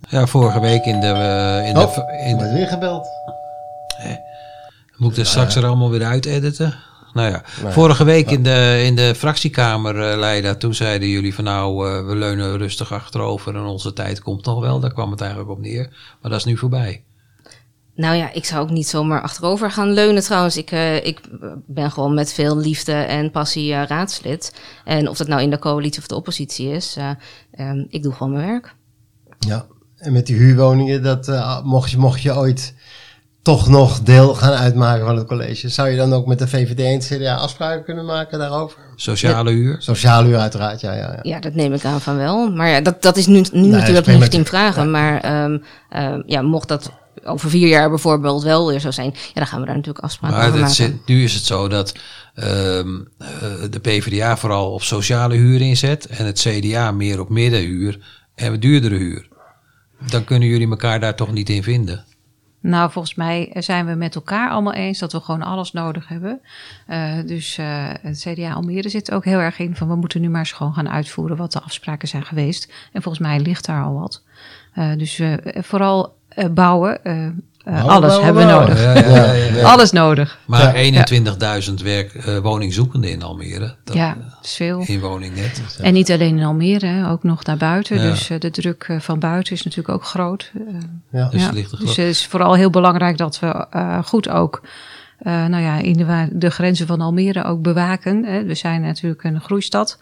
Ja, 0.09 0.27
vorige 0.27 0.61
week 0.61 0.85
in 0.85 1.01
de... 1.01 1.07
eh, 1.07 1.69
in 1.69 1.77
Oh, 1.79 1.95
de, 1.95 2.23
in 2.27 2.35
wordt 2.37 2.51
de 2.51 2.57
weer 2.57 2.67
gebeld. 2.67 3.07
moet 4.97 5.13
ik 5.13 5.19
er 5.19 5.27
straks 5.27 5.55
er 5.57 5.67
allemaal 5.67 5.91
weer 5.91 6.05
uit 6.05 6.25
editen? 6.27 6.75
Nou 7.13 7.31
ja, 7.31 7.43
Nee. 7.63 7.73
vorige 7.73 8.05
week 8.05 8.31
in 8.31 8.43
de, 8.43 8.83
in 8.85 8.97
de 8.97 9.15
fractiekamer, 9.15 10.11
eh, 10.11 10.19
Leida, 10.19 10.55
toen 10.55 10.75
zeiden 10.75 11.09
jullie 11.09 11.35
van 11.35 11.45
nou, 11.45 11.89
eh, 11.89 12.07
we 12.07 12.15
leunen 12.17 12.57
rustig 12.59 12.93
achterover 12.93 13.55
en 13.57 13.63
onze 13.63 13.93
tijd 13.93 14.21
komt 14.21 14.45
nog 14.45 14.61
wel. 14.61 14.81
Daar 14.81 14.93
kwam 14.93 15.11
het 15.11 15.21
eigenlijk 15.21 15.51
op 15.51 15.61
neer. 15.61 15.89
Maar 16.21 16.31
dat 16.31 16.41
is 16.41 16.45
nu 16.47 16.57
voorbij. 16.57 17.03
Nou 17.95 18.17
ja, 18.17 18.33
ik 18.33 18.45
zou 18.45 18.63
ook 18.63 18.71
niet 18.71 18.89
zomaar 18.89 19.23
achterover 19.23 19.71
gaan 19.71 19.93
leunen 19.93 20.23
trouwens. 20.23 20.57
Ik, 20.57 20.73
uh, 20.73 21.05
ik 21.07 21.21
ben 21.67 21.91
gewoon 21.91 22.15
met 22.15 22.33
veel 22.33 22.57
liefde 22.57 22.93
en 22.93 23.31
passie 23.31 23.73
uh, 23.73 23.83
raadslid. 23.87 24.55
En 24.85 25.09
of 25.09 25.17
dat 25.17 25.29
nou 25.29 25.43
in 25.43 25.51
de 25.51 25.59
coalitie 25.59 26.01
of 26.01 26.07
de 26.07 26.15
oppositie 26.15 26.69
is, 26.69 26.97
uh, 26.99 27.11
um, 27.71 27.87
ik 27.89 28.03
doe 28.03 28.13
gewoon 28.13 28.33
mijn 28.33 28.47
werk. 28.47 28.75
Ja, 29.39 29.67
en 29.97 30.13
met 30.13 30.27
die 30.27 30.37
huurwoningen, 30.37 31.03
dat, 31.03 31.29
uh, 31.29 31.63
mocht, 31.63 31.91
je, 31.91 31.99
mocht 31.99 32.23
je 32.23 32.37
ooit 32.37 32.75
toch 33.43 33.69
nog 33.69 34.01
deel 34.01 34.35
gaan 34.35 34.53
uitmaken 34.53 35.07
van 35.07 35.17
het 35.17 35.27
college, 35.27 35.69
zou 35.69 35.89
je 35.89 35.97
dan 35.97 36.13
ook 36.13 36.27
met 36.27 36.39
de 36.39 36.49
VVD 36.49 36.79
en 36.79 36.93
het 36.93 37.07
CDA 37.07 37.35
afspraken 37.35 37.85
kunnen 37.85 38.05
maken 38.05 38.39
daarover? 38.39 38.79
Sociale 38.97 39.51
huur. 39.51 39.77
Sociale 39.79 40.27
huur 40.27 40.39
uiteraard, 40.39 40.81
ja. 40.81 40.93
Ja, 40.93 41.13
ja. 41.13 41.19
Ja, 41.23 41.41
dat 41.41 41.55
neem 41.55 41.73
ik 41.73 41.85
aan 41.85 42.01
van 42.01 42.17
wel. 42.17 42.51
Maar 42.51 42.69
ja, 42.69 42.81
dat, 42.81 43.03
dat 43.03 43.17
is 43.17 43.27
nu, 43.27 43.45
nu 43.53 43.61
Nee, 43.61 43.71
natuurlijk 43.71 44.31
tien 44.31 44.47
vragen. 44.47 44.85
ja. 44.85 44.89
Maar 44.91 45.45
um, 45.45 45.63
um, 45.97 46.23
ja, 46.27 46.43
mocht 46.43 46.69
dat 46.69 46.91
over 47.25 47.51
vier 47.51 47.69
jaar 47.69 47.89
bijvoorbeeld 47.89 48.43
wel 48.43 48.69
weer 48.69 48.81
zo 48.81 48.91
zijn, 48.91 49.13
ja, 49.15 49.33
dan 49.35 49.47
gaan 49.47 49.61
we 49.61 49.67
daar 49.67 49.77
natuurlijk 49.77 50.05
afspraken 50.05 50.37
Maar 50.37 50.47
over 50.47 50.59
maken. 50.59 50.75
zit, 50.75 51.07
nu 51.07 51.23
is 51.23 51.35
het 51.35 51.45
zo 51.45 51.69
dat 51.69 51.95
ehm, 52.35 53.01
eh, 53.19 53.29
de 53.71 53.81
PvdA 53.83 54.37
vooral 54.37 54.73
op 54.73 54.83
sociale 54.83 55.35
huur 55.35 55.61
inzet 55.61 56.07
en 56.07 56.27
het 56.27 56.41
CDA 56.41 56.91
meer 56.91 57.21
op 57.21 57.29
middenhuur 57.29 57.99
en 58.35 58.61
duurdere 58.61 58.97
huur. 58.97 59.29
Dan 60.11 60.25
kunnen 60.25 60.49
jullie 60.49 60.69
elkaar 60.71 61.01
daar 61.01 61.17
toch 61.17 61.33
niet 61.33 61.49
in 61.49 61.63
vinden. 61.63 62.05
Nou, 62.63 62.91
volgens 62.91 63.15
mij 63.15 63.51
zijn 63.55 63.87
we 63.87 63.95
met 63.95 64.15
elkaar 64.15 64.51
allemaal 64.51 64.73
eens 64.73 64.99
dat 64.99 65.13
we 65.13 65.21
gewoon 65.21 65.43
alles 65.43 65.73
nodig 65.73 66.09
hebben. 66.09 66.41
Uh, 66.89 67.15
dus 67.27 67.59
uh, 67.59 67.91
het 68.01 68.19
CDA 68.19 68.53
Almere 68.53 68.89
zit 68.89 69.13
ook 69.13 69.25
heel 69.25 69.39
erg 69.39 69.59
in 69.59 69.77
van 69.77 69.89
we 69.89 69.95
moeten 69.95 70.21
nu 70.21 70.29
maar 70.29 70.41
eens 70.41 70.53
gewoon 70.53 70.75
gaan 70.75 70.89
uitvoeren 70.89 71.37
wat 71.37 71.53
de 71.53 71.61
afspraken 71.61 72.09
zijn 72.09 72.25
geweest. 72.25 72.73
En 72.93 73.03
volgens 73.03 73.25
mij 73.27 73.41
ligt 73.41 73.67
daar 73.67 73.85
al 73.85 73.95
wat. 73.95 74.23
Uh, 74.75 74.97
dus 74.97 75.21
vooral 75.55 76.17
bouwen, 76.55 77.01
Bouwen, 77.65 77.89
alles 77.89 78.17
bouwen, 78.17 78.25
hebben 78.25 78.47
we 78.47 78.53
nodig. 78.53 78.83
Ja, 78.83 78.95
ja, 78.95 79.33
ja, 79.33 79.57
ja. 79.57 79.63
Alles 79.63 79.93
nodig. 79.93 80.39
Maar 80.45 80.81
Ja. 80.81 81.07
21.000 81.69 81.75
werk 81.83 82.15
uh, 82.15 82.39
woningzoekenden 82.39 83.11
in 83.11 83.23
Almere. 83.23 83.75
Dat, 83.85 83.97
ja, 83.97 84.15
dat 84.15 84.39
is 84.45 84.55
veel. 84.55 84.85
In 84.87 85.01
woningnet. 85.01 85.63
En 85.81 85.93
niet 85.93 86.11
alleen 86.11 86.39
in 86.39 86.45
Almere, 86.45 87.09
ook 87.09 87.23
nog 87.23 87.45
naar 87.45 87.57
buiten. 87.57 87.97
Ja. 87.97 88.11
Dus 88.11 88.31
uh, 88.31 88.39
de 88.39 88.51
druk 88.51 88.87
uh, 88.91 89.01
van 89.01 89.19
buiten 89.19 89.53
is 89.53 89.63
natuurlijk 89.63 89.95
ook 89.95 90.05
groot. 90.05 90.53
Uh, 90.55 90.63
Ja. 91.11 91.29
Dus 91.29 91.41
ja. 91.41 91.47
het 91.47 91.55
ligt 91.55 91.73
er 91.73 91.79
dus 91.79 91.97
het 91.97 92.07
is 92.07 92.27
vooral 92.27 92.55
heel 92.55 92.71
belangrijk 92.71 93.17
dat 93.17 93.39
we 93.39 93.67
uh, 93.77 94.03
goed 94.05 94.29
ook 94.29 94.63
nou 95.25 95.63
ja, 95.63 95.79
in 95.79 95.93
de, 95.93 96.29
de, 96.33 96.51
grenzen 96.51 96.87
van 96.87 97.01
Almere 97.01 97.45
ook 97.45 97.63
bewaken. 97.63 98.25
Hè. 98.25 98.45
We 98.45 98.55
zijn 98.55 98.81
natuurlijk 98.81 99.25
een 99.25 99.41
groeistad. 99.41 99.99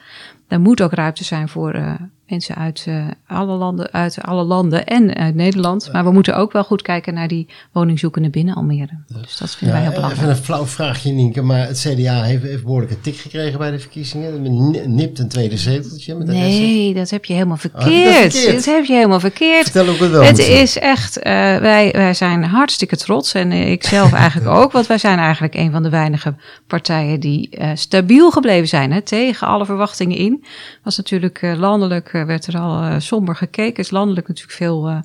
Daar 0.50 0.60
moet 0.60 0.82
ook 0.82 0.92
ruimte 0.92 1.24
zijn 1.24 1.48
voor 1.48 1.98
mensen 2.30 2.54
uit, 2.54 2.84
uh, 2.88 3.04
alle 3.26 3.56
landen, 3.56 3.92
uit 3.92 4.22
alle 4.22 4.44
landen 4.44 4.86
en 4.86 5.14
uit 5.14 5.34
Nederland. 5.34 5.88
Maar 5.92 6.04
we 6.04 6.10
moeten 6.10 6.36
ook 6.36 6.52
wel 6.52 6.64
goed 6.64 6.82
kijken 6.82 7.14
naar 7.14 7.28
die 7.28 7.48
woningzoekenden 7.72 8.30
binnen 8.30 8.54
Almere. 8.54 8.98
Dus 9.06 9.36
dat 9.36 9.54
vinden 9.54 9.76
wij 9.76 9.86
heel 9.86 9.94
belangrijk. 9.94 10.22
Even 10.22 10.36
een 10.36 10.44
flauw 10.44 10.66
vraagje, 10.66 11.12
Nienke. 11.12 11.42
Maar 11.42 11.66
het 11.66 11.78
CDA 11.78 12.22
heeft, 12.22 12.42
heeft 12.42 12.62
behoorlijk 12.62 12.90
een 12.90 13.00
tik 13.00 13.16
gekregen 13.16 13.58
bij 13.58 13.70
de 13.70 13.78
verkiezingen. 13.78 14.94
Nipt 14.94 15.18
een 15.18 15.28
tweede 15.28 15.56
zeteltje. 15.56 16.14
Met 16.14 16.26
nee, 16.26 16.94
dat 16.94 17.10
heb 17.10 17.24
je 17.24 17.32
helemaal 17.32 17.54
oh, 17.54 17.60
verkeerd. 17.60 18.46
Oh, 18.46 18.52
dat, 18.52 18.64
heb 18.64 18.84
je 18.84 18.92
helemaal 18.92 19.20
verkeerd. 19.20 19.70
Vertel 19.70 19.88
ook 19.88 19.98
het 19.98 20.10
wel. 20.10 20.22
Het 20.22 20.38
is 20.38 20.78
echt, 20.78 21.18
uh, 21.18 21.22
wij, 21.56 21.90
wij 21.92 22.14
zijn 22.14 22.44
hartstikke 22.44 22.96
trots. 22.96 23.34
En 23.34 23.52
ik 23.52 23.84
zelf 23.84 24.12
eigenlijk 24.22 24.50
ook. 24.50 24.72
Want 24.72 24.86
wij 24.86 24.98
zijn 24.98 25.18
eigenlijk 25.18 25.54
een 25.54 25.70
van 25.70 25.82
de 25.82 25.90
weinige 25.90 26.34
partijen 26.66 27.20
die 27.20 27.48
uh, 27.58 27.70
stabiel 27.74 28.30
gebleven 28.30 28.68
zijn. 28.68 28.92
Hè, 28.92 29.02
tegen 29.02 29.46
alle 29.46 29.64
verwachtingen 29.64 30.16
in. 30.16 30.39
Was 30.82 30.96
natuurlijk 30.96 31.40
landelijk 31.56 32.10
werd 32.10 32.46
er 32.46 32.58
al 32.58 32.82
uh, 32.82 32.94
somber 32.98 33.36
gekeken. 33.36 33.82
Is 33.82 33.90
landelijk 33.90 34.28
natuurlijk 34.28 34.56
veel 34.56 34.90
uh, 34.90 34.98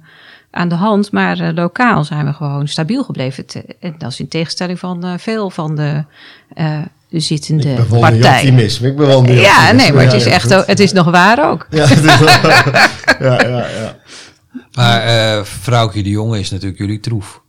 aan 0.52 0.70
de 0.70 0.76
hand, 0.76 1.12
maar 1.12 1.42
uh, 1.42 1.50
lokaal 1.54 2.04
zijn 2.04 2.26
we 2.26 2.34
gewoon 2.34 2.68
stabiel 2.68 3.04
gebleven. 3.04 3.46
en 3.80 3.96
dat 3.98 4.12
is 4.12 4.20
in 4.20 4.28
tegenstelling 4.28 4.80
van 4.80 5.20
veel 5.20 5.50
van 5.50 5.76
de 5.76 6.06
zittende 7.10 7.72
ik 7.72 7.88
partijen. 7.88 8.34
optimisme. 8.34 8.88
Ik 8.88 8.96
bewonder 8.96 9.36
Ja, 9.36 9.72
nee, 9.72 9.94
maar 9.94 10.04
het 10.04 10.14
is 10.14 10.26
echt, 10.26 10.54
ook, 10.54 10.66
het 10.66 10.80
is 10.80 10.92
nog 10.92 11.12
waar 11.12 11.50
ook. 11.50 11.68
Ja, 11.70 11.88
ja, 13.20 13.48
ja, 13.48 13.68
ja. 13.68 13.98
Maar 14.74 15.46
vrouwtje 15.46 16.04
de 16.04 16.10
Jonge 16.10 16.40
is 16.40 16.50
natuurlijk 16.50 16.80
jullie 16.80 17.00
troef. 17.00 17.44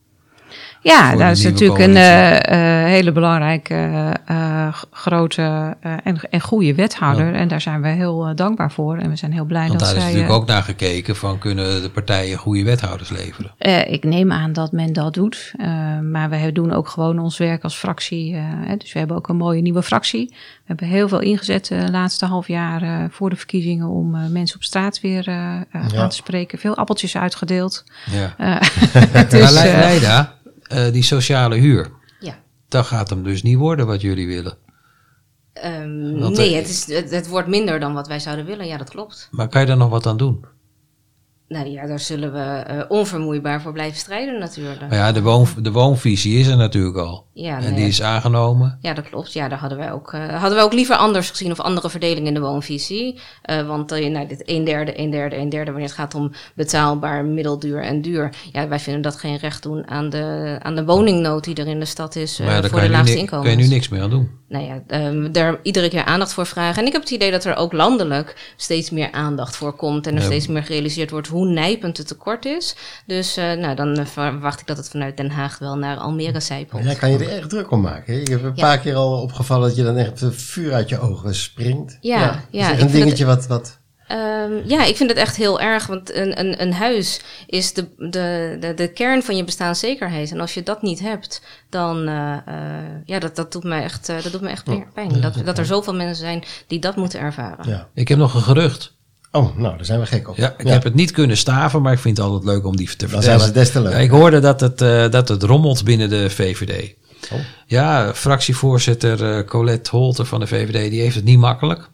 Ja, 0.87 1.17
dat 1.17 1.37
is 1.37 1.43
natuurlijk 1.43 1.81
een 1.81 1.97
uh, 1.97 2.33
uh, 2.33 2.85
hele 2.85 3.13
belangrijke, 3.13 4.13
uh, 4.31 4.69
grote 4.91 5.77
en, 5.81 6.21
en 6.31 6.41
goede 6.41 6.75
wethouder. 6.75 7.35
En 7.35 7.49
daar 7.49 7.61
zijn 7.61 7.83
we 7.83 7.89
heel 7.89 8.33
dankbaar 8.35 8.73
voor. 8.73 8.97
En 8.97 9.11
we 9.11 9.17
zijn 9.17 9.33
heel 9.33 9.45
blij 9.45 9.69
Want 9.69 9.81
dat 9.81 9.89
zij... 9.89 9.99
daar 9.99 10.09
is 10.09 10.13
natuurlijk 10.13 10.41
ook 10.41 10.49
naar 10.49 10.63
gekeken 10.63 11.17
van 11.17 11.39
kunnen 11.39 11.83
de 11.83 11.91
partijen 11.91 12.39
goede 12.39 12.65
wethouders 12.65 13.11
leveren? 13.11 13.55
ik 13.93 14.05
neem 14.05 14.33
aan 14.33 14.53
dat 14.53 14.73
men 14.73 14.93
dat 14.93 15.15
doet. 15.15 15.55
maar 16.03 16.31
we 16.31 16.53
doen 16.53 16.73
ook 16.73 16.89
gewoon 16.89 17.19
ons 17.19 17.39
werk 17.39 17.63
als 17.63 17.77
fractie. 17.77 18.37
dus 18.79 18.93
we 18.93 18.99
hebben 18.99 19.17
ook 19.17 19.29
een 19.29 19.37
mooie 19.37 19.63
nieuwe 19.63 19.83
fractie. 19.83 20.27
We 20.29 20.65
hebben 20.65 20.87
heel 20.87 21.09
veel 21.09 21.21
ingezet 21.21 21.67
de 21.67 21.91
laatste 21.91 22.27
half 22.27 22.49
jaar 22.49 23.09
voor 23.11 23.31
de 23.31 23.37
verkiezingen 23.37 23.89
om 23.89 24.33
mensen 24.33 24.57
op 24.57 24.63
straat 24.63 25.01
weer 25.01 25.29
aan 25.71 26.09
te 26.09 26.17
spreken. 26.17 26.59
Veel 26.59 26.77
appeltjes 26.77 27.17
uitgedeeld. 27.17 27.85
Ja. 28.11 28.35
dus, 29.29 29.51
Leida, 29.51 30.36
uh, 30.73 30.93
die 30.93 31.03
sociale 31.03 31.57
huur. 31.57 31.91
Ja. 32.21 32.39
Dat 32.69 32.87
gaat 32.87 33.11
hem 33.11 33.23
dus 33.23 33.43
niet 33.43 33.57
worden 33.57 33.87
wat 33.87 34.01
jullie 34.01 34.27
willen. 34.27 34.59
Um, 35.65 36.33
nee, 36.33 36.55
het, 36.55 36.69
is, 36.69 36.87
het, 36.87 37.11
het, 37.11 37.29
wordt 37.29 37.49
minder 37.49 37.81
dan 37.81 37.95
wat 37.95 38.09
wij 38.09 38.21
zouden 38.21 38.45
willen. 38.45 38.67
Ja, 38.67 38.77
dat 38.77 38.91
klopt. 38.91 39.29
Maar 39.31 39.49
kan 39.49 39.61
je 39.61 39.67
daar 39.67 39.77
nog 39.77 39.91
wat 39.91 40.07
aan 40.07 40.17
doen? 40.17 40.45
Nou 41.49 41.69
ja, 41.69 41.87
daar 41.87 42.01
zullen 42.01 42.33
we 42.33 42.65
uh, 42.71 42.83
onvermoeibaar 42.89 43.63
voor 43.63 43.73
blijven 43.73 43.99
strijden 43.99 44.39
natuurlijk. 44.39 44.81
Maar 44.81 44.95
ja, 44.95 45.13
de, 45.13 45.23
woon, 45.23 45.47
de 45.63 45.73
woonvisie 45.73 46.39
is 46.39 46.47
er 46.47 46.57
natuurlijk 46.57 46.97
al. 46.97 47.27
Ja, 47.33 47.61
en 47.61 47.75
die 47.75 47.87
is 47.87 48.03
aangenomen. 48.03 48.79
Ja, 48.81 48.95
dat 48.95 49.09
klopt. 49.09 49.33
Ja, 49.33 49.49
daar 49.49 49.59
hadden 49.59 49.79
wij 49.79 49.93
ook, 49.93 50.13
uh, 50.13 50.29
hadden 50.29 50.55
wij 50.55 50.63
ook 50.63 50.73
liever 50.73 50.97
anders 50.97 51.31
gezien 51.31 51.51
of 51.51 51.61
andere 51.61 51.91
verdeling 51.91 52.27
in 52.27 52.35
de 52.35 52.41
woonvisie. 52.41 53.21
Uh, 53.51 53.67
want 53.67 53.91
nou, 53.91 54.27
dit 54.27 54.43
een 54.45 54.65
derde, 54.65 55.01
een 55.01 55.11
derde, 55.11 55.39
een 55.39 55.49
derde, 55.49 55.71
wanneer 55.71 55.89
het 55.89 55.99
gaat 55.99 56.15
om 56.15 56.33
betaalbaar, 56.55 57.25
middelduur 57.25 57.83
en 57.83 58.03
duur. 58.03 58.35
Ja, 58.53 58.69
wij 58.69 58.81
vinden 58.81 59.03
dat 59.03 59.17
geen 59.17 59.37
recht 59.37 59.63
doen 59.63 59.89
aan 59.89 60.11
de, 60.11 60.57
aan 60.63 60.75
de 60.75 60.85
woningnood 60.85 61.45
die 61.45 61.55
er 61.55 61.67
in 61.67 61.81
de 61.81 61.85
stad 61.85 62.17
is 62.17 62.37
voor 62.37 62.81
de 62.81 62.91
laagste 62.91 63.19
inkomens. 63.19 63.31
Daar 63.31 63.41
kan 63.41 63.51
je 63.51 63.57
nu 63.57 63.67
niks 63.67 63.89
meer 63.89 64.03
aan 64.03 64.11
doen. 64.11 64.31
Nou 64.49 64.65
ja, 64.65 65.07
um, 65.07 65.33
daar 65.33 65.59
iedere 65.63 65.89
keer 65.89 66.05
aandacht 66.05 66.33
voor 66.33 66.47
vragen. 66.47 66.81
En 66.81 66.87
ik 66.87 66.93
heb 66.93 67.03
het 67.03 67.11
idee 67.11 67.31
dat 67.31 67.45
er 67.45 67.57
ook 67.57 67.73
landelijk 67.73 68.53
steeds 68.57 68.91
meer 68.91 69.13
aandacht 69.13 69.57
voor 69.57 69.73
komt. 69.77 70.07
En 70.07 70.17
er 70.17 70.23
steeds 70.23 70.47
meer 70.47 70.63
gerealiseerd 70.63 71.11
wordt 71.11 71.29
hoe 71.37 71.49
nijpend 71.49 71.97
het 71.97 72.07
tekort 72.07 72.45
is. 72.45 72.77
Dus 73.07 73.35
nou, 73.35 73.75
dan 73.75 74.07
verwacht 74.07 74.61
ik 74.61 74.67
dat 74.67 74.77
het 74.77 74.89
vanuit 74.89 75.17
Den 75.17 75.31
Haag 75.31 75.59
wel 75.59 75.77
naar 75.77 75.97
Almere 75.97 76.41
zijpelt. 76.41 76.85
Ja, 76.85 76.95
kan 76.95 77.11
je 77.11 77.19
er 77.19 77.31
erg 77.31 77.47
druk 77.47 77.71
om 77.71 77.81
maken. 77.81 78.15
Hè? 78.15 78.21
Ik 78.21 78.29
heb 78.29 78.43
een 78.43 78.55
paar 78.55 78.79
keer 78.79 78.95
al 78.95 79.21
opgevallen 79.21 79.69
dat 79.69 79.77
je 79.77 79.85
dan 79.85 79.97
echt 79.97 80.25
vuur 80.31 80.73
uit 80.73 80.89
je 80.89 81.01
ogen 81.01 81.35
springt. 81.35 81.99
Ja, 82.01 82.45
ja. 82.51 82.71
Is 82.71 82.81
een 82.81 82.91
dingetje 82.91 83.25
wat... 83.25 83.47
wat 83.47 83.79
Um, 84.13 84.63
ja, 84.67 84.85
ik 84.85 84.97
vind 84.97 85.11
het 85.11 85.19
echt 85.19 85.37
heel 85.37 85.61
erg, 85.61 85.87
want 85.87 86.15
een, 86.15 86.41
een, 86.41 86.63
een 86.63 86.73
huis 86.73 87.21
is 87.47 87.73
de, 87.73 87.89
de, 87.97 88.57
de, 88.61 88.75
de 88.75 88.89
kern 88.93 89.23
van 89.23 89.37
je 89.37 89.45
bestaanszekerheid. 89.45 90.31
En 90.31 90.41
als 90.41 90.55
je 90.55 90.63
dat 90.63 90.83
niet 90.83 91.01
hebt, 91.01 91.43
dan, 91.71 92.09
uh, 92.09 92.37
uh, 92.49 92.55
ja, 93.05 93.19
dat, 93.19 93.37
dat 93.37 93.53
doet 93.53 93.65
me 93.65 93.81
echt, 93.81 94.09
uh, 94.09 94.23
dat 94.23 94.33
doet 94.33 94.41
me 94.41 94.49
echt 94.49 94.65
pijn. 94.95 95.21
Dat, 95.21 95.35
dat 95.45 95.59
er 95.59 95.67
zoveel 95.67 95.95
mensen 95.95 96.17
zijn 96.17 96.45
die 96.67 96.79
dat 96.79 96.97
moeten 96.97 97.21
ervaren. 97.21 97.69
Ja. 97.69 97.89
Ik 97.95 98.09
heb 98.09 98.19
nog 98.19 98.35
een 98.35 98.43
gerucht. 98.43 98.96
Oh, 99.33 99.57
nou, 99.57 99.77
daar 99.77 99.85
zijn 99.85 100.01
we 100.01 100.07
gek 100.07 100.29
op. 100.29 100.37
Ja, 100.37 100.55
ik 100.59 100.67
heb 100.67 100.83
het 100.83 100.95
niet 100.95 101.11
kunnen 101.11 101.37
staven, 101.37 101.83
maar 101.83 101.93
ik 101.93 101.99
vind 101.99 102.17
het 102.17 102.27
altijd 102.27 102.45
leuk 102.45 102.67
om 102.67 102.77
die 102.77 102.87
te 102.87 102.91
vertellen. 102.91 103.15
Dan 103.15 103.23
zijn 103.23 103.41
ze 103.41 103.53
des 103.53 103.71
te 103.71 103.81
leuk. 103.81 103.95
ik 103.95 104.11
hoorde 104.11 104.41
dat 104.41 104.61
het, 104.61 104.79
dat 105.13 105.29
het 105.29 105.43
rommelt 105.43 105.85
binnen 105.85 106.09
de 106.09 106.31
VVD. 106.31 106.95
Oh. 107.33 107.39
Ja, 107.67 108.15
fractievoorzitter 108.15 109.45
Colette 109.45 109.91
Holter 109.91 110.27
van 110.27 110.41
de 110.41 110.47
VVD, 110.47 110.91
die 110.91 111.01
heeft 111.01 111.15
het 111.15 111.25
niet 111.25 111.39
makkelijk. 111.39 111.89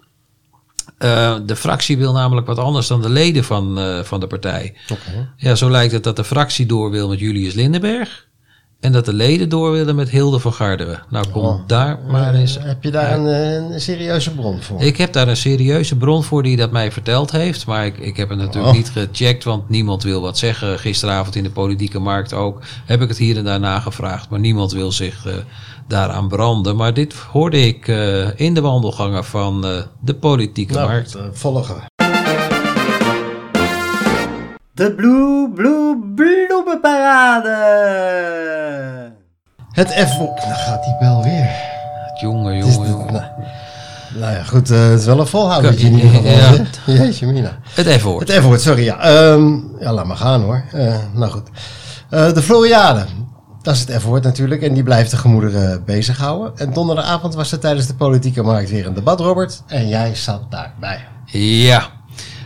Uh, 0.98 1.36
de 1.46 1.56
fractie 1.56 1.98
wil 1.98 2.12
namelijk 2.12 2.46
wat 2.46 2.58
anders 2.58 2.86
dan 2.86 3.02
de 3.02 3.08
leden 3.08 3.44
van, 3.44 3.78
uh, 3.78 4.02
van 4.02 4.20
de 4.20 4.26
partij. 4.26 4.74
Okay. 4.88 5.28
Ja, 5.36 5.54
zo 5.54 5.70
lijkt 5.70 5.92
het 5.92 6.04
dat 6.04 6.16
de 6.16 6.24
fractie 6.24 6.66
door 6.66 6.90
wil 6.90 7.08
met 7.08 7.18
Julius 7.18 7.54
Lindenberg. 7.54 8.26
En 8.82 8.92
dat 8.92 9.04
de 9.04 9.12
leden 9.12 9.48
door 9.48 9.72
willen 9.72 9.94
met 9.94 10.10
Hilde 10.10 10.38
van 10.38 10.52
Garderen. 10.52 11.02
Nou, 11.08 11.28
kom 11.28 11.44
oh. 11.44 11.60
daar 11.66 11.98
maar 12.08 12.34
eens. 12.34 12.58
Heb 12.60 12.82
je 12.82 12.90
daar 12.90 13.12
een, 13.12 13.24
een, 13.72 13.80
serieuze 13.80 14.34
bron 14.34 14.62
voor? 14.62 14.82
Ik 14.82 14.96
heb 14.96 15.12
daar 15.12 15.28
een 15.28 15.36
serieuze 15.36 15.96
bron 15.96 16.24
voor 16.24 16.42
die 16.42 16.56
dat 16.56 16.70
mij 16.70 16.92
verteld 16.92 17.30
heeft. 17.30 17.66
Maar 17.66 17.86
ik, 17.86 17.98
ik 17.98 18.16
heb 18.16 18.28
het 18.28 18.38
natuurlijk 18.38 18.66
oh. 18.66 18.76
niet 18.76 18.90
gecheckt, 18.90 19.44
want 19.44 19.68
niemand 19.68 20.02
wil 20.02 20.20
wat 20.20 20.38
zeggen. 20.38 20.78
Gisteravond 20.78 21.36
in 21.36 21.42
de 21.42 21.50
politieke 21.50 21.98
markt 21.98 22.32
ook 22.32 22.62
heb 22.84 23.02
ik 23.02 23.08
het 23.08 23.18
hier 23.18 23.36
en 23.36 23.44
daar 23.44 23.60
nagevraagd. 23.60 24.28
Maar 24.28 24.40
niemand 24.40 24.72
wil 24.72 24.92
zich 24.92 25.26
uh, 25.26 25.32
daaraan 25.88 26.28
branden. 26.28 26.76
Maar 26.76 26.94
dit 26.94 27.14
hoorde 27.14 27.66
ik 27.66 27.88
uh, 27.88 28.40
in 28.40 28.54
de 28.54 28.60
wandelgangen 28.60 29.24
van 29.24 29.66
uh, 29.66 29.82
de 30.00 30.14
politieke 30.14 30.74
nou, 30.74 30.88
markt. 30.88 31.16
volgen. 31.32 31.91
De 34.74 34.94
Blue 34.94 35.50
Blue 35.54 35.98
Bloemenparade. 36.14 37.56
Het 39.72 39.88
F-woord. 39.88 40.40
Dan 40.40 40.54
gaat 40.54 40.84
die 40.84 40.96
bel 41.00 41.22
weer. 41.22 41.50
Jongen, 42.20 42.56
jongen, 42.56 42.88
jongen. 42.88 43.12
Nou, 43.12 43.24
nou, 44.14 44.34
ja, 44.34 44.42
goed. 44.42 44.70
Uh, 44.70 44.88
het 44.88 45.00
is 45.00 45.06
wel 45.06 45.20
een 45.20 45.26
volhouden 45.26 45.78
in 45.78 45.92
ieder 45.92 46.10
geval. 46.10 46.30
Ja. 46.30 46.64
Jeetje 46.86 47.26
mina. 47.26 47.58
Het 47.74 47.86
F-woord. 48.00 48.28
Het 48.28 48.42
F-woord, 48.42 48.60
sorry. 48.60 48.84
Ja. 48.84 49.22
Um, 49.30 49.76
ja, 49.80 49.92
laat 49.92 50.06
maar 50.06 50.16
gaan 50.16 50.42
hoor. 50.42 50.64
Uh, 50.74 50.96
nou 51.14 51.30
goed. 51.30 51.48
Uh, 52.10 52.32
de 52.32 52.42
Floriade. 52.42 53.04
Dat 53.62 53.74
is 53.74 53.80
het 53.80 54.02
F-woord 54.02 54.22
natuurlijk. 54.22 54.62
En 54.62 54.74
die 54.74 54.82
blijft 54.82 55.10
de 55.10 55.16
gemoederen 55.16 55.84
bezighouden. 55.84 56.52
En 56.56 56.72
donderdagavond 56.72 57.34
was 57.34 57.52
er 57.52 57.58
tijdens 57.58 57.86
de 57.86 57.94
politieke 57.94 58.42
markt 58.42 58.70
weer 58.70 58.86
een 58.86 58.94
debat, 58.94 59.20
Robert. 59.20 59.62
En 59.66 59.88
jij 59.88 60.14
zat 60.14 60.50
daarbij. 60.50 61.00
Ja. 61.26 62.00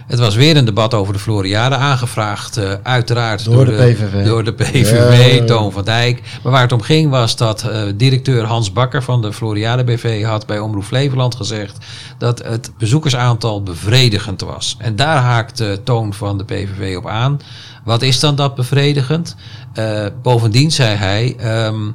Het 0.07 0.19
was 0.19 0.35
weer 0.35 0.57
een 0.57 0.65
debat 0.65 0.95
over 0.95 1.13
de 1.13 1.19
Floriade 1.19 1.75
aangevraagd, 1.75 2.59
uh, 2.59 2.73
uiteraard 2.83 3.45
door, 3.45 3.65
de, 3.65 3.73
PVV. 3.73 4.25
Door 4.27 4.45
de 4.45 4.53
PVV, 4.53 5.45
Toon 5.45 5.73
van 5.73 5.85
Dijk. 5.85 6.23
Maar 6.43 6.53
waar 6.53 6.63
het 6.63 6.73
om 6.73 6.81
ging 6.81 7.11
was 7.11 7.37
dat 7.37 7.65
uh, 7.65 7.83
directeur 7.95 8.45
Hans 8.45 8.73
Bakker 8.73 9.03
van 9.03 9.23
de 9.23 9.33
Floriade 9.33 9.85
BV 9.85 10.25
had 10.25 10.47
bij 10.47 10.59
Omroep 10.59 10.85
Flevoland 10.85 11.35
gezegd 11.35 11.79
dat 12.19 12.45
het 12.45 12.71
bezoekersaantal 12.79 13.63
bevredigend 13.63 14.41
was. 14.41 14.77
En 14.79 14.97
daar 14.97 15.23
haakte 15.23 15.81
Toon 15.85 16.15
van 16.15 16.39
de 16.39 16.45
PVV 16.45 16.97
op 16.97 17.07
aan. 17.07 17.41
Wat 17.85 18.03
is 18.03 18.21
dan 18.21 18.35
dat 18.35 18.55
bevredigend? 18.55 19.37
Bovendien 20.23 20.71
zei 20.71 20.97
hij. 20.97 21.37
Um, 21.67 21.95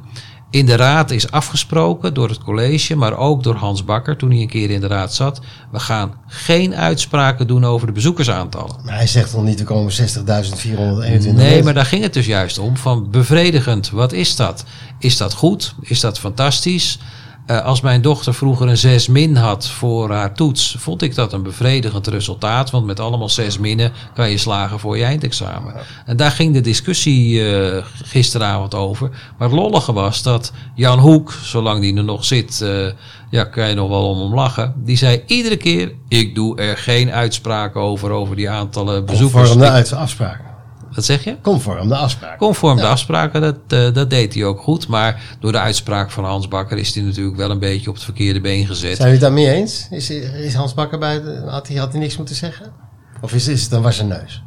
in 0.52 0.66
de 0.66 0.76
raad 0.76 1.10
is 1.10 1.30
afgesproken 1.30 2.14
door 2.14 2.28
het 2.28 2.38
college, 2.38 2.96
maar 2.96 3.16
ook 3.16 3.42
door 3.42 3.54
Hans 3.54 3.84
Bakker 3.84 4.16
toen 4.16 4.30
hij 4.30 4.40
een 4.40 4.48
keer 4.48 4.70
in 4.70 4.80
de 4.80 4.86
raad 4.86 5.14
zat. 5.14 5.40
We 5.70 5.78
gaan 5.78 6.14
geen 6.26 6.74
uitspraken 6.74 7.46
doen 7.46 7.64
over 7.64 7.86
de 7.86 7.92
bezoekersaantallen. 7.92 8.76
Maar 8.84 8.94
hij 8.94 9.06
zegt 9.06 9.34
nog 9.34 9.44
niet, 9.44 9.60
er 9.60 9.64
komen 9.64 9.92
60.421. 9.92 11.34
Nee, 11.34 11.62
maar 11.62 11.74
daar 11.74 11.86
ging 11.86 12.02
het 12.02 12.12
dus 12.12 12.26
juist 12.26 12.58
om. 12.58 12.76
Van 12.76 13.10
bevredigend, 13.10 13.90
wat 13.90 14.12
is 14.12 14.36
dat? 14.36 14.64
Is 14.98 15.16
dat 15.16 15.32
goed? 15.32 15.74
Is 15.80 16.00
dat 16.00 16.18
fantastisch? 16.18 16.98
Uh, 17.46 17.64
als 17.64 17.80
mijn 17.80 18.02
dochter 18.02 18.34
vroeger 18.34 18.68
een 18.68 18.76
6 18.76 19.08
min 19.08 19.36
had 19.36 19.68
voor 19.68 20.10
haar 20.10 20.34
toets, 20.34 20.76
vond 20.78 21.02
ik 21.02 21.14
dat 21.14 21.32
een 21.32 21.42
bevredigend 21.42 22.06
resultaat. 22.06 22.70
Want 22.70 22.86
met 22.86 23.00
allemaal 23.00 23.28
6 23.28 23.58
minnen 23.58 23.92
kan 24.14 24.30
je 24.30 24.38
slagen 24.38 24.78
voor 24.78 24.98
je 24.98 25.04
eindexamen. 25.04 25.74
En 26.06 26.16
daar 26.16 26.30
ging 26.30 26.54
de 26.54 26.60
discussie 26.60 27.32
uh, 27.32 27.84
gisteravond 28.04 28.74
over. 28.74 29.10
Maar 29.38 29.48
het 29.48 29.56
lollige 29.56 29.92
was 29.92 30.22
dat 30.22 30.52
Jan 30.74 30.98
Hoek, 30.98 31.32
zolang 31.42 31.80
die 31.80 31.96
er 31.96 32.04
nog 32.04 32.24
zit, 32.24 32.60
uh, 32.62 32.86
ja, 33.30 33.44
kan 33.44 33.68
je 33.68 33.74
nog 33.74 33.88
wel 33.88 34.08
om 34.08 34.20
hem 34.20 34.34
lachen. 34.34 34.74
Die 34.76 34.96
zei 34.96 35.22
iedere 35.26 35.56
keer: 35.56 35.92
Ik 36.08 36.34
doe 36.34 36.56
er 36.56 36.76
geen 36.76 37.10
uitspraken 37.10 37.80
over, 37.80 38.10
over 38.10 38.36
die 38.36 38.50
aantallen 38.50 39.04
bezoekers. 39.04 39.50
Conform 39.50 39.82
de 39.82 39.96
afspraken. 39.96 40.51
Wat 40.94 41.04
zeg 41.04 41.24
je? 41.24 41.36
Conform 41.40 41.88
de 41.88 41.96
afspraken. 41.96 42.38
Conform 42.38 42.76
de 42.76 42.86
afspraken, 42.86 43.40
dat, 43.40 43.56
uh, 43.68 43.94
dat 43.94 44.10
deed 44.10 44.34
hij 44.34 44.44
ook 44.44 44.60
goed. 44.60 44.88
Maar 44.88 45.36
door 45.40 45.52
de 45.52 45.58
uitspraak 45.58 46.10
van 46.10 46.24
Hans 46.24 46.48
Bakker 46.48 46.78
is 46.78 46.94
hij 46.94 47.02
natuurlijk 47.04 47.36
wel 47.36 47.50
een 47.50 47.58
beetje 47.58 47.88
op 47.88 47.94
het 47.94 48.04
verkeerde 48.04 48.40
been 48.40 48.66
gezet. 48.66 48.96
Zijn 48.96 49.08
jullie 49.08 49.12
het 49.12 49.20
daarmee 49.20 49.50
eens? 49.50 49.86
Is, 49.90 50.10
is 50.10 50.54
Hans 50.54 50.74
Bakker 50.74 50.98
bij, 50.98 51.22
had 51.46 51.68
hij, 51.68 51.76
had 51.76 51.92
hij 51.92 52.00
niks 52.00 52.16
moeten 52.16 52.34
zeggen? 52.34 52.72
Of 53.20 53.32
is, 53.32 53.48
is 53.48 53.62
het 53.62 53.72
een 53.72 53.82
wassen 53.82 54.08
neus? 54.08 54.42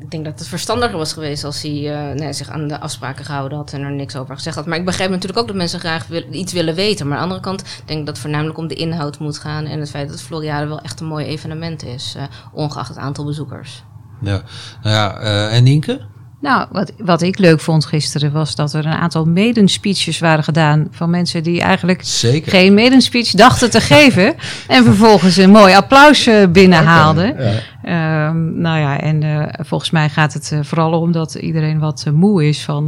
ik 0.00 0.10
denk 0.10 0.24
dat 0.24 0.38
het 0.38 0.48
verstandiger 0.48 0.96
was 0.96 1.12
geweest 1.12 1.44
als 1.44 1.62
hij 1.62 2.10
uh, 2.10 2.14
nee, 2.14 2.32
zich 2.32 2.48
aan 2.48 2.68
de 2.68 2.80
afspraken 2.80 3.24
gehouden 3.24 3.58
had 3.58 3.72
en 3.72 3.82
er 3.82 3.92
niks 3.92 4.16
over 4.16 4.34
gezegd 4.34 4.56
had. 4.56 4.66
Maar 4.66 4.78
ik 4.78 4.84
begrijp 4.84 5.10
natuurlijk 5.10 5.38
ook 5.38 5.46
dat 5.46 5.56
mensen 5.56 5.80
graag 5.80 6.06
iets 6.30 6.52
willen 6.52 6.74
weten. 6.74 7.08
Maar 7.08 7.18
aan 7.18 7.28
de 7.28 7.34
andere 7.34 7.56
kant 7.56 7.82
denk 7.84 8.00
ik 8.00 8.06
dat 8.06 8.14
het 8.14 8.18
voornamelijk 8.18 8.58
om 8.58 8.66
de 8.66 8.74
inhoud 8.74 9.18
moet 9.18 9.38
gaan 9.38 9.64
en 9.64 9.80
het 9.80 9.90
feit 9.90 10.08
dat 10.08 10.22
Floriade 10.22 10.66
wel 10.66 10.80
echt 10.80 11.00
een 11.00 11.06
mooi 11.06 11.26
evenement 11.26 11.84
is, 11.84 12.14
uh, 12.16 12.22
ongeacht 12.52 12.88
het 12.88 12.98
aantal 12.98 13.24
bezoekers. 13.24 13.82
Ja, 14.20 14.42
nou 14.82 14.94
ja, 14.94 15.20
uh, 15.22 15.56
en 15.56 15.62
Nienke? 15.62 16.00
Nou, 16.40 16.66
wat, 16.70 16.92
wat 16.98 17.22
ik 17.22 17.38
leuk 17.38 17.60
vond 17.60 17.84
gisteren 17.84 18.32
was 18.32 18.54
dat 18.54 18.72
er 18.72 18.86
een 18.86 18.92
aantal 18.92 19.24
medenspeeches 19.24 20.18
waren 20.18 20.44
gedaan 20.44 20.88
van 20.90 21.10
mensen 21.10 21.42
die 21.42 21.60
eigenlijk 21.60 22.00
Zeker. 22.04 22.50
geen 22.50 22.74
medenspeech 22.74 23.30
dachten 23.30 23.70
te 23.70 23.80
geven. 23.80 24.34
En 24.68 24.84
vervolgens 24.84 25.36
een 25.36 25.50
mooi 25.50 25.74
applaus 25.74 26.26
eh, 26.26 26.46
binnenhaalden. 26.48 27.36
Ehm, 27.82 28.60
nou 28.60 28.78
ja, 28.78 29.00
en 29.00 29.22
uh, 29.22 29.46
volgens 29.50 29.90
mij 29.90 30.08
gaat 30.08 30.32
het 30.32 30.54
vooral 30.60 31.00
om 31.00 31.12
dat 31.12 31.34
iedereen 31.34 31.78
wat 31.78 32.06
moe 32.12 32.48
is 32.48 32.64
van 32.64 32.86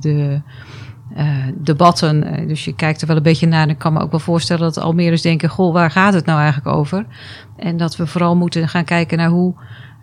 de 0.00 0.40
debatten. 1.54 2.46
dus 2.48 2.64
je 2.64 2.74
kijkt 2.74 3.00
er 3.00 3.06
wel 3.06 3.16
een 3.16 3.22
beetje 3.22 3.46
naar. 3.46 3.62
En 3.62 3.70
ik 3.70 3.78
kan 3.78 3.92
me 3.92 4.00
ook 4.00 4.10
wel 4.10 4.20
voorstellen 4.20 4.62
dat 4.62 4.78
Almere's 4.78 5.22
denken: 5.22 5.48
Goh, 5.48 5.72
waar 5.72 5.90
gaat 5.90 6.14
het 6.14 6.26
nou 6.26 6.40
eigenlijk 6.40 6.76
over? 6.76 7.06
En 7.56 7.76
dat 7.76 7.96
we 7.96 8.06
vooral 8.06 8.36
moeten 8.36 8.68
gaan 8.68 8.84
kijken 8.84 9.18
naar 9.18 9.28
hoe 9.28 9.54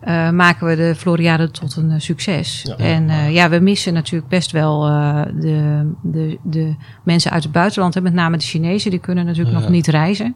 uh, 0.06 0.30
maken 0.30 0.66
we 0.66 0.76
de 0.76 0.94
Floriade 0.96 1.50
tot 1.50 1.76
een 1.76 1.90
uh, 1.90 1.94
succes. 1.98 2.62
Ja, 2.64 2.76
en 2.76 3.08
uh, 3.08 3.34
ja, 3.34 3.48
we 3.48 3.58
missen 3.58 3.92
natuurlijk 3.92 4.28
best 4.28 4.50
wel 4.50 4.80
de, 5.40 5.82
de, 6.02 6.38
de 6.42 6.74
mensen 7.02 7.30
uit 7.30 7.42
het 7.42 7.52
buitenland. 7.52 7.94
Hè, 7.94 8.00
met 8.00 8.12
name 8.12 8.36
de 8.36 8.44
Chinezen, 8.44 8.90
die 8.90 9.00
kunnen 9.00 9.24
natuurlijk 9.24 9.56
ja. 9.56 9.60
nog 9.60 9.70
niet 9.70 9.86
reizen. 9.86 10.34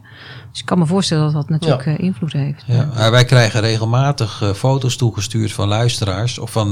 Dus 0.51 0.59
ik 0.59 0.65
kan 0.65 0.79
me 0.79 0.85
voorstellen 0.85 1.23
dat 1.23 1.33
dat 1.33 1.49
natuurlijk 1.49 1.85
ja. 1.85 1.97
invloed 1.97 2.33
heeft. 2.33 2.63
Ja. 2.65 3.11
wij 3.11 3.25
krijgen 3.25 3.61
regelmatig 3.61 4.43
foto's 4.55 4.95
toegestuurd 4.95 5.51
van 5.51 5.67
luisteraars. 5.67 6.39
Of 6.39 6.51
van 6.51 6.71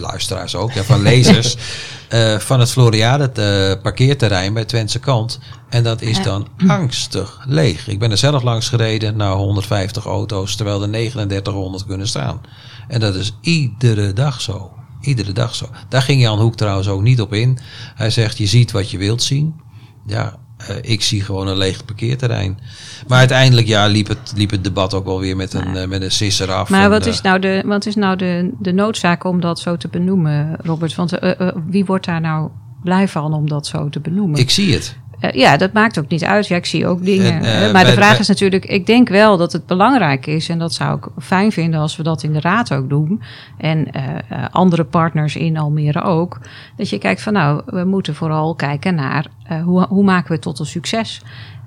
luisteraars 0.00 0.56
ook, 0.56 0.72
ja, 0.72 0.82
van 0.82 1.02
lezers. 1.02 1.56
van 2.38 2.60
het 2.60 2.70
Floriade 2.70 3.78
parkeerterrein 3.82 4.54
bij 4.54 4.64
Twentse 4.64 4.98
kant. 4.98 5.38
En 5.68 5.82
dat 5.82 6.02
is 6.02 6.22
dan 6.22 6.46
angstig 6.66 7.44
leeg. 7.46 7.88
Ik 7.88 7.98
ben 7.98 8.10
er 8.10 8.18
zelf 8.18 8.42
langs 8.42 8.68
gereden 8.68 9.16
naar 9.16 9.32
150 9.32 10.04
auto's, 10.04 10.56
terwijl 10.56 10.82
er 10.82 10.88
3900 10.88 11.86
kunnen 11.86 12.08
staan. 12.08 12.40
En 12.88 13.00
dat 13.00 13.14
is 13.14 13.36
iedere 13.40 14.12
dag 14.12 14.40
zo. 14.40 14.72
Iedere 15.00 15.32
dag 15.32 15.54
zo. 15.54 15.66
Daar 15.88 16.02
ging 16.02 16.20
Jan 16.20 16.40
Hoek 16.40 16.56
trouwens 16.56 16.88
ook 16.88 17.02
niet 17.02 17.20
op 17.20 17.32
in. 17.32 17.58
Hij 17.94 18.10
zegt, 18.10 18.38
je 18.38 18.46
ziet 18.46 18.70
wat 18.70 18.90
je 18.90 18.98
wilt 18.98 19.22
zien. 19.22 19.60
Ja, 20.06 20.38
uh, 20.70 20.76
ik 20.80 21.02
zie 21.02 21.22
gewoon 21.22 21.48
een 21.48 21.56
leeg 21.56 21.84
parkeerterrein. 21.84 22.58
Maar 23.06 23.18
uiteindelijk 23.18 23.66
ja, 23.66 23.86
liep, 23.86 24.08
het, 24.08 24.32
liep 24.36 24.50
het 24.50 24.64
debat 24.64 24.94
ook 24.94 25.04
wel 25.04 25.20
weer 25.20 25.36
met 25.36 25.52
een, 25.54 25.74
uh, 25.74 25.86
met 25.86 26.02
een 26.02 26.10
sisser 26.10 26.52
af. 26.52 26.68
Maar 26.68 26.90
wat, 26.90 27.06
is 27.06 27.20
nou 27.20 27.38
de, 27.38 27.62
wat 27.66 27.86
is 27.86 27.94
nou 27.94 28.16
de, 28.16 28.50
de 28.58 28.72
noodzaak 28.72 29.24
om 29.24 29.40
dat 29.40 29.60
zo 29.60 29.76
te 29.76 29.88
benoemen, 29.88 30.56
Robert? 30.62 30.94
Want 30.94 31.22
uh, 31.22 31.48
wie 31.66 31.84
wordt 31.84 32.06
daar 32.06 32.20
nou 32.20 32.50
blij 32.82 33.08
van 33.08 33.32
om 33.32 33.48
dat 33.48 33.66
zo 33.66 33.88
te 33.88 34.00
benoemen? 34.00 34.40
Ik 34.40 34.50
zie 34.50 34.72
het. 34.72 34.96
Uh, 35.20 35.30
ja, 35.30 35.56
dat 35.56 35.72
maakt 35.72 35.98
ook 35.98 36.08
niet 36.08 36.24
uit. 36.24 36.46
Ja, 36.46 36.56
ik 36.56 36.66
zie 36.66 36.86
ook 36.86 37.04
dingen. 37.04 37.42
En, 37.42 37.66
uh, 37.66 37.72
maar 37.72 37.84
de 37.84 37.92
vraag 37.92 38.18
is 38.18 38.28
natuurlijk, 38.28 38.64
ik 38.64 38.86
denk 38.86 39.08
wel 39.08 39.36
dat 39.36 39.52
het 39.52 39.66
belangrijk 39.66 40.26
is, 40.26 40.48
en 40.48 40.58
dat 40.58 40.72
zou 40.72 40.96
ik 40.96 41.06
fijn 41.22 41.52
vinden 41.52 41.80
als 41.80 41.96
we 41.96 42.02
dat 42.02 42.22
in 42.22 42.32
de 42.32 42.40
raad 42.40 42.72
ook 42.72 42.88
doen, 42.88 43.22
en 43.58 43.86
uh, 43.96 44.44
andere 44.50 44.84
partners 44.84 45.36
in 45.36 45.56
Almere 45.56 46.02
ook, 46.02 46.40
dat 46.76 46.88
je 46.88 46.98
kijkt 46.98 47.22
van 47.22 47.32
nou, 47.32 47.62
we 47.66 47.84
moeten 47.84 48.14
vooral 48.14 48.54
kijken 48.54 48.94
naar 48.94 49.26
hoe, 49.64 49.86
hoe 49.88 50.04
maken 50.04 50.28
we 50.28 50.34
het 50.34 50.42
tot 50.42 50.58
een 50.58 50.66
succes. 50.66 51.22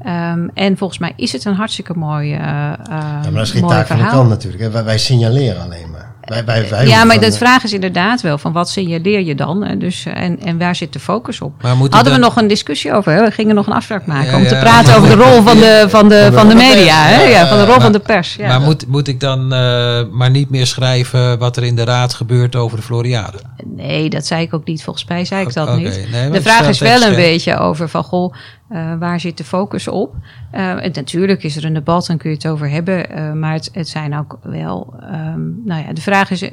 Um, 0.05 0.51
en 0.53 0.77
volgens 0.77 0.99
mij 0.99 1.13
is 1.15 1.31
het 1.31 1.45
een 1.45 1.53
hartstikke 1.53 1.93
mooi. 1.93 2.29
ja, 2.29 2.77
maar 2.89 3.31
dat 3.33 3.41
is 3.41 3.51
geen 3.51 3.67
taak 3.67 3.87
van 3.87 3.97
de 3.97 4.05
kant 4.05 4.29
natuurlijk. 4.29 4.71
Wij, 4.71 4.83
wij 4.83 4.97
signaleren 4.97 5.61
alleen 5.61 5.91
maar. 5.91 6.10
Wij, 6.21 6.45
wij, 6.45 6.69
wij 6.69 6.87
ja, 6.87 7.03
maar 7.03 7.19
de 7.19 7.31
vraag 7.31 7.63
is 7.63 7.73
inderdaad 7.73 8.21
wel 8.21 8.37
van 8.37 8.51
wat 8.51 8.69
signaleer 8.69 9.21
je 9.21 9.35
dan? 9.35 9.75
Dus, 9.77 10.05
en, 10.05 10.39
en 10.39 10.57
waar 10.57 10.75
zit 10.75 10.93
de 10.93 10.99
focus 10.99 11.41
op? 11.41 11.53
Hadden 11.89 12.13
we 12.13 12.19
nog 12.19 12.35
een 12.35 12.47
discussie 12.47 12.93
over? 12.93 13.11
Hè? 13.13 13.23
We 13.23 13.31
gingen 13.31 13.55
nog 13.55 13.67
een 13.67 13.73
afspraak 13.73 14.05
maken 14.05 14.31
ja, 14.31 14.37
om 14.37 14.47
te 14.47 14.55
praten 14.55 14.95
over 14.95 15.09
de 15.09 15.23
rol 15.23 15.41
van 15.41 15.57
de, 15.57 15.85
van 15.87 16.09
de, 16.09 16.29
van 16.33 16.47
de 16.47 16.55
media. 16.55 17.03
Hè? 17.03 17.23
Ja, 17.23 17.47
van 17.47 17.57
de 17.57 17.63
rol 17.63 17.73
maar, 17.73 17.81
van 17.81 17.91
de 17.91 17.99
pers. 17.99 18.35
Ja. 18.35 18.47
Maar 18.47 18.61
moet, 18.61 18.87
moet 18.87 19.07
ik 19.07 19.19
dan 19.19 19.53
uh, 19.53 20.01
maar 20.11 20.29
niet 20.29 20.49
meer 20.49 20.67
schrijven 20.67 21.39
wat 21.39 21.57
er 21.57 21.63
in 21.63 21.75
de 21.75 21.83
raad 21.83 22.13
gebeurt 22.13 22.55
over 22.55 22.77
de 22.77 22.83
Floriade? 22.83 23.37
Nee, 23.65 24.09
dat 24.09 24.25
zei 24.25 24.41
ik 24.41 24.53
ook 24.53 24.65
niet. 24.65 24.83
Volgens 24.83 25.05
mij 25.05 25.25
zei 25.25 25.45
ik 25.45 25.53
dat 25.53 25.67
okay. 25.67 25.79
niet. 25.79 26.07
Nee, 26.11 26.29
de 26.29 26.41
vraag 26.41 26.67
is 26.67 26.79
wel 26.79 27.01
een 27.01 27.15
beetje 27.15 27.57
over 27.57 27.89
van 27.89 28.03
goh, 28.03 28.33
uh, 28.71 28.97
waar 28.99 29.19
zit 29.19 29.37
de 29.37 29.43
focus 29.43 29.87
op? 29.87 30.15
Uh, 30.55 30.75
natuurlijk 30.93 31.43
is 31.43 31.55
er 31.55 31.65
een 31.65 31.73
debat 31.73 32.09
en 32.09 32.17
kun 32.17 32.29
je 32.29 32.35
het 32.35 32.47
over 32.47 32.69
hebben, 32.69 33.17
uh, 33.17 33.33
maar 33.33 33.53
het, 33.53 33.89
zijn 33.89 34.17
ook 34.17 34.39
wel, 34.41 34.93
um, 35.03 35.61
nou 35.65 35.83
ja, 35.85 35.93
de 35.93 36.01
vraag 36.01 36.31
is 36.31 36.49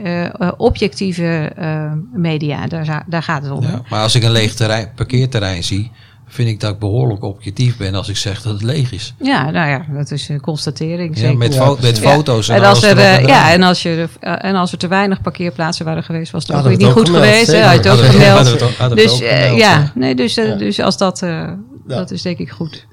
objectieve 0.56 1.52
media, 2.12 2.66
daar, 2.66 3.04
daar, 3.06 3.22
gaat 3.22 3.42
het 3.42 3.52
om. 3.52 3.62
Ja, 3.62 3.82
maar 3.88 4.02
als 4.02 4.14
ik 4.14 4.22
een 4.22 4.30
leeg 4.30 4.54
terrein, 4.54 4.90
parkeerterrein 4.94 5.64
zie, 5.64 5.90
vind 6.28 6.48
ik 6.48 6.60
dat 6.60 6.72
ik 6.72 6.78
behoorlijk 6.78 7.24
objectief 7.24 7.76
ben 7.76 7.94
als 7.94 8.08
ik 8.08 8.16
zeg 8.16 8.42
dat 8.42 8.52
het 8.52 8.62
leeg 8.62 8.92
is. 8.92 9.14
Ja, 9.22 9.50
nou 9.50 9.68
ja, 9.68 9.86
dat 9.92 10.10
is 10.10 10.28
een 10.28 10.40
constatering. 10.40 11.20
Ja, 11.20 11.32
met, 11.32 11.56
fo 11.56 11.78
met 11.80 11.98
foto's 11.98 12.46
ja. 12.46 12.54
en, 12.54 12.62
en 12.62 12.68
als 12.68 12.82
er, 12.82 12.98
er 12.98 13.26
ja, 13.26 13.52
en 13.52 13.62
als, 13.62 13.82
je, 13.82 14.08
en 14.20 14.54
als 14.54 14.72
er 14.72 14.78
te 14.78 14.88
weinig 14.88 15.20
parkeerplaatsen 15.20 15.84
waren 15.84 16.02
geweest, 16.02 16.32
was 16.32 16.46
het 16.46 16.56
ook 16.56 16.62
weer 16.62 16.76
niet 16.76 16.86
goed 16.86 17.06
gemeld, 17.06 17.24
geweest. 17.24 17.62
Had 17.62 17.84
je 17.84 17.88
het 17.90 17.98
ook 17.98 18.04
gemeld. 18.04 18.96
Dus 18.96 19.18
ja, 19.56 19.92
nee, 19.94 20.14
dus, 20.14 20.34
dus 20.34 20.80
als 20.80 20.96
dat 20.96 21.22
ja. 21.88 21.96
Dat 21.96 22.10
is 22.10 22.22
denk 22.22 22.38
ik 22.38 22.50
goed. 22.50 22.86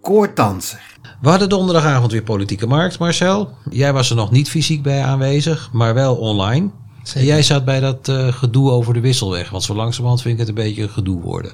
Koordanser. 0.00 0.80
We 1.20 1.28
hadden 1.28 1.48
donderdagavond 1.48 2.12
weer 2.12 2.22
politieke 2.22 2.66
markt, 2.66 2.98
Marcel. 2.98 3.50
Jij 3.70 3.92
was 3.92 4.10
er 4.10 4.16
nog 4.16 4.30
niet 4.30 4.48
fysiek 4.48 4.82
bij 4.82 5.02
aanwezig, 5.02 5.68
maar 5.72 5.94
wel 5.94 6.16
online. 6.16 6.70
En 7.14 7.24
jij 7.24 7.42
zat 7.42 7.64
bij 7.64 7.80
dat 7.80 8.08
uh, 8.08 8.32
gedoe 8.32 8.70
over 8.70 8.94
de 8.94 9.00
wisselweg. 9.00 9.50
Want 9.50 9.62
zo 9.62 9.74
langzamerhand 9.74 10.22
vind 10.22 10.34
ik 10.34 10.40
het 10.40 10.48
een 10.48 10.64
beetje 10.64 10.82
een 10.82 10.88
gedoe 10.88 11.20
worden. 11.20 11.52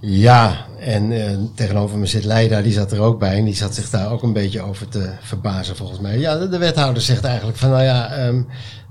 Ja, 0.00 0.66
en 0.78 1.10
uh, 1.10 1.38
tegenover 1.54 1.98
me 1.98 2.06
zit 2.06 2.24
Leida, 2.24 2.62
die 2.62 2.72
zat 2.72 2.92
er 2.92 3.00
ook 3.00 3.18
bij. 3.18 3.36
En 3.36 3.44
die 3.44 3.54
zat 3.54 3.74
zich 3.74 3.90
daar 3.90 4.10
ook 4.10 4.22
een 4.22 4.32
beetje 4.32 4.60
over 4.60 4.88
te 4.88 5.12
verbazen, 5.20 5.76
volgens 5.76 6.00
mij. 6.00 6.18
Ja, 6.18 6.38
de, 6.38 6.48
de 6.48 6.58
wethouder 6.58 7.02
zegt 7.02 7.24
eigenlijk 7.24 7.58
van, 7.58 7.70
nou 7.70 7.82
ja, 7.82 8.26
um, 8.26 8.46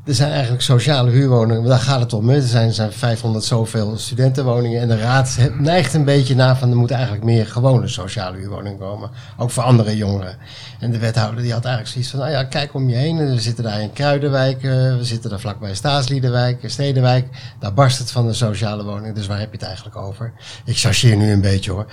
er 0.05 0.13
zijn 0.13 0.31
eigenlijk 0.31 0.61
sociale 0.61 1.11
huurwoningen, 1.11 1.63
daar 1.63 1.79
gaat 1.79 1.99
het 1.99 2.13
om. 2.13 2.29
Er 2.29 2.41
zijn, 2.41 2.67
er 2.67 2.73
zijn 2.73 2.91
500 2.91 3.45
zoveel 3.45 3.97
studentenwoningen. 3.97 4.81
En 4.81 4.87
de 4.87 4.97
raad 4.97 5.37
neigt 5.59 5.93
een 5.93 6.03
beetje 6.03 6.35
naar 6.35 6.57
van 6.57 6.69
er 6.69 6.75
moeten 6.75 6.95
eigenlijk 6.95 7.25
meer 7.25 7.47
gewone 7.47 7.87
sociale 7.87 8.37
huurwoningen 8.37 8.79
komen. 8.79 9.09
Ook 9.37 9.49
voor 9.49 9.63
andere 9.63 9.97
jongeren. 9.97 10.35
En 10.79 10.91
de 10.91 10.97
wethouder 10.97 11.41
die 11.41 11.51
had 11.51 11.65
eigenlijk 11.65 11.93
zoiets 11.93 12.11
van, 12.11 12.19
nou 12.19 12.31
ja, 12.31 12.43
kijk 12.43 12.73
om 12.73 12.89
je 12.89 12.95
heen. 12.95 13.17
We 13.17 13.39
zitten 13.39 13.63
daar 13.63 13.81
in 13.81 13.93
Kruidenwijk, 13.93 14.61
we 14.61 14.99
zitten 15.01 15.29
daar 15.29 15.39
vlakbij 15.39 15.75
Staasliedenwijk, 15.75 16.61
Stedenwijk. 16.65 17.27
Daar 17.59 17.73
barst 17.73 17.97
het 17.97 18.11
van 18.11 18.27
de 18.27 18.33
sociale 18.33 18.83
woningen. 18.83 19.15
Dus 19.15 19.27
waar 19.27 19.39
heb 19.39 19.51
je 19.51 19.57
het 19.57 19.65
eigenlijk 19.67 19.95
over? 19.95 20.33
Ik 20.65 20.77
chargeer 20.77 21.15
nu 21.15 21.31
een 21.31 21.41
beetje 21.41 21.71
hoor. 21.71 21.85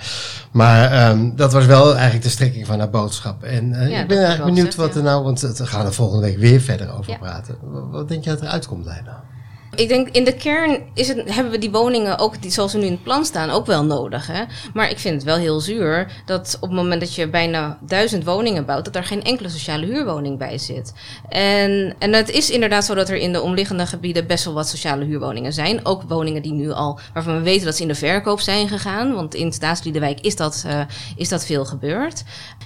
Maar 0.51 1.09
um, 1.09 1.35
dat 1.35 1.53
was 1.53 1.65
wel 1.65 1.93
eigenlijk 1.93 2.23
de 2.23 2.29
strekking 2.29 2.65
van 2.65 2.79
haar 2.79 2.89
boodschap. 2.89 3.43
En 3.43 3.69
uh, 3.69 3.89
ja, 3.89 3.99
ik 3.99 4.07
ben 4.07 4.17
eigenlijk 4.17 4.55
benieuwd 4.55 4.75
wat 4.75 4.95
er 4.95 5.03
nou, 5.03 5.23
want 5.23 5.39
we 5.41 5.65
gaan 5.67 5.85
er 5.85 5.93
volgende 5.93 6.25
week 6.25 6.37
weer 6.37 6.61
verder 6.61 6.97
over 6.97 7.11
ja. 7.11 7.17
praten. 7.17 7.55
Wat 8.01 8.09
denk 8.09 8.23
je 8.23 8.29
dat 8.29 8.41
eruit 8.41 8.67
komt, 8.67 8.85
Leila? 8.85 9.23
Ik 9.75 9.87
denk 9.87 10.09
in 10.09 10.23
de 10.23 10.33
kern 10.33 10.81
is 10.93 11.07
het, 11.07 11.33
hebben 11.33 11.51
we 11.51 11.57
die 11.57 11.71
woningen 11.71 12.17
ook, 12.17 12.41
die, 12.41 12.51
zoals 12.51 12.71
ze 12.71 12.77
nu 12.77 12.85
in 12.85 12.91
het 12.91 13.03
plan 13.03 13.25
staan, 13.25 13.49
ook 13.49 13.65
wel 13.65 13.83
nodig. 13.83 14.27
Hè? 14.27 14.43
Maar 14.73 14.89
ik 14.89 14.99
vind 14.99 15.15
het 15.15 15.23
wel 15.23 15.37
heel 15.37 15.59
zuur 15.59 16.21
dat 16.25 16.57
op 16.59 16.69
het 16.69 16.77
moment 16.77 17.01
dat 17.01 17.15
je 17.15 17.29
bijna 17.29 17.77
duizend 17.81 18.23
woningen 18.23 18.65
bouwt, 18.65 18.85
dat 18.85 18.95
er 18.95 19.03
geen 19.03 19.23
enkele 19.23 19.49
sociale 19.49 19.85
huurwoning 19.85 20.37
bij 20.37 20.57
zit. 20.57 20.93
En, 21.29 21.95
en 21.99 22.13
het 22.13 22.29
is 22.29 22.49
inderdaad 22.49 22.85
zo 22.85 22.95
dat 22.95 23.09
er 23.09 23.15
in 23.15 23.33
de 23.33 23.41
omliggende 23.41 23.85
gebieden 23.85 24.27
best 24.27 24.45
wel 24.45 24.53
wat 24.53 24.69
sociale 24.69 25.05
huurwoningen 25.05 25.53
zijn. 25.53 25.85
Ook 25.85 26.01
woningen 26.07 26.41
die 26.41 26.53
nu 26.53 26.71
al, 26.71 26.99
waarvan 27.13 27.35
we 27.35 27.41
weten 27.41 27.65
dat 27.65 27.75
ze 27.75 27.81
in 27.81 27.87
de 27.87 27.95
verkoop 27.95 28.39
zijn 28.39 28.67
gegaan. 28.67 29.13
Want 29.13 29.35
in 29.35 29.51
Staatsliedewijk 29.51 30.19
is 30.19 30.35
dat, 30.35 30.63
uh, 30.67 30.81
is 31.15 31.29
dat 31.29 31.45
veel 31.45 31.65
gebeurd. 31.65 32.23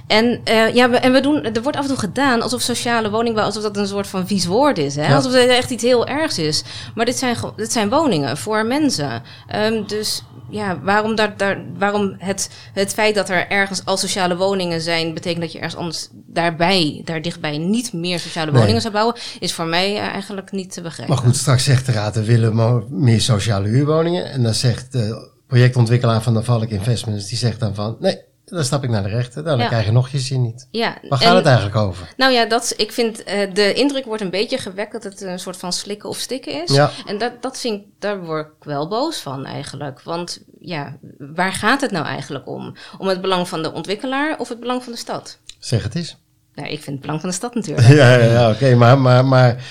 En, 0.07 0.41
uh, 0.49 0.73
ja, 0.73 0.89
we, 0.89 0.97
en 0.97 1.11
we 1.11 1.19
doen, 1.19 1.43
er 1.43 1.61
wordt 1.61 1.77
af 1.77 1.83
en 1.83 1.89
toe 1.89 1.99
gedaan 1.99 2.41
alsof 2.41 2.61
sociale 2.61 3.09
woningbouw, 3.09 3.45
alsof 3.45 3.63
dat 3.63 3.77
een 3.77 3.87
soort 3.87 4.07
van 4.07 4.27
vies 4.27 4.45
woord 4.45 4.77
is. 4.77 4.95
Hè? 4.95 5.07
Ja. 5.07 5.15
Alsof 5.15 5.33
het 5.33 5.49
echt 5.49 5.69
iets 5.69 5.83
heel 5.83 6.07
ergs 6.07 6.37
is. 6.37 6.63
Maar 6.95 7.05
dit 7.05 7.17
zijn, 7.17 7.37
dit 7.55 7.71
zijn 7.71 7.89
woningen 7.89 8.37
voor 8.37 8.65
mensen. 8.65 9.21
Um, 9.55 9.87
dus 9.87 10.23
ja, 10.49 10.79
waarom, 10.81 11.15
daar, 11.15 11.37
daar, 11.37 11.65
waarom 11.77 12.15
het, 12.17 12.49
het 12.73 12.93
feit 12.93 13.15
dat 13.15 13.29
er 13.29 13.47
ergens 13.47 13.85
al 13.85 13.97
sociale 13.97 14.37
woningen 14.37 14.81
zijn, 14.81 15.13
betekent 15.13 15.41
dat 15.41 15.51
je 15.51 15.57
ergens 15.57 15.75
anders 15.75 16.07
daarbij, 16.11 17.01
daar 17.05 17.21
dichtbij, 17.21 17.57
niet 17.57 17.93
meer 17.93 18.19
sociale 18.19 18.51
woningen 18.51 18.71
nee. 18.71 18.81
zou 18.81 18.93
bouwen, 18.93 19.15
is 19.39 19.53
voor 19.53 19.65
mij 19.65 19.97
eigenlijk 19.97 20.51
niet 20.51 20.71
te 20.73 20.81
begrijpen. 20.81 21.15
Maar 21.15 21.23
goed, 21.23 21.35
straks 21.35 21.63
zegt 21.63 21.85
de 21.85 21.91
Raad, 21.91 22.15
we 22.15 22.23
willen 22.23 22.85
meer 22.89 23.21
sociale 23.21 23.67
huurwoningen. 23.67 24.31
En 24.31 24.43
dan 24.43 24.53
zegt 24.53 24.91
de 24.91 25.33
projectontwikkelaar 25.47 26.21
van 26.21 26.33
de 26.33 26.43
Valk 26.43 26.69
Investments, 26.69 27.27
die 27.27 27.37
zegt 27.37 27.59
dan 27.59 27.75
van, 27.75 27.97
nee, 27.99 28.17
Dan 28.45 28.63
stap 28.63 28.83
ik 28.83 28.89
naar 28.89 29.03
de 29.03 29.09
rechter. 29.09 29.43
Nou, 29.43 29.55
dan 29.55 29.65
Ja. 29.65 29.67
krijg 29.71 29.85
je 29.85 29.91
nog 29.91 30.09
je 30.09 30.19
zin 30.19 30.41
niet. 30.41 30.67
Ja, 30.71 30.97
Waar 31.09 31.19
gaat 31.19 31.29
en- 31.29 31.35
het 31.35 31.45
eigenlijk 31.45 31.75
over? 31.75 32.13
Nou 32.17 32.31
ja, 32.31 32.45
dat, 32.45 32.73
ik 32.77 32.91
vind 32.91 33.23
eh, 33.23 33.53
de 33.53 33.73
indruk 33.73 34.05
wordt 34.05 34.21
een 34.21 34.29
beetje 34.29 34.57
gewekt 34.57 34.91
dat 34.91 35.03
het 35.03 35.21
een 35.21 35.39
soort 35.39 35.57
van 35.57 35.73
slikken 35.73 36.09
of 36.09 36.17
stikken 36.17 36.63
is. 36.63 36.71
Ja. 36.73 36.91
En 37.05 37.17
dat, 37.17 37.41
dat 37.41 37.59
vind 37.59 37.81
ik, 37.81 37.87
daar 37.99 38.23
word 38.25 38.47
ik 38.47 38.63
wel 38.63 38.87
boos 38.87 39.17
van 39.19 39.45
eigenlijk. 39.45 40.01
Want 40.01 40.43
ja, 40.59 40.97
waar 41.17 41.53
gaat 41.53 41.81
het 41.81 41.91
nou 41.91 42.05
eigenlijk 42.05 42.47
om? 42.47 42.75
Om 42.97 43.07
het 43.07 43.21
belang 43.21 43.47
van 43.47 43.61
de 43.63 43.71
ontwikkelaar 43.73 44.39
of 44.39 44.49
het 44.49 44.59
belang 44.59 44.83
van 44.83 44.91
de 44.91 44.97
stad? 44.99 45.39
Zeg 45.59 45.83
het 45.83 45.95
eens. 45.95 46.17
Nou, 46.55 46.67
ik 46.69 46.75
vind 46.81 46.85
het 46.85 46.99
belang 46.99 47.19
van 47.19 47.29
de 47.29 47.35
stad 47.35 47.55
natuurlijk. 47.55 47.87
Ja, 47.87 48.15
ja, 48.15 48.25
ja 48.25 48.49
oké. 48.51 48.75
Maar, 48.75 48.99
maar, 48.99 49.25
maar 49.25 49.63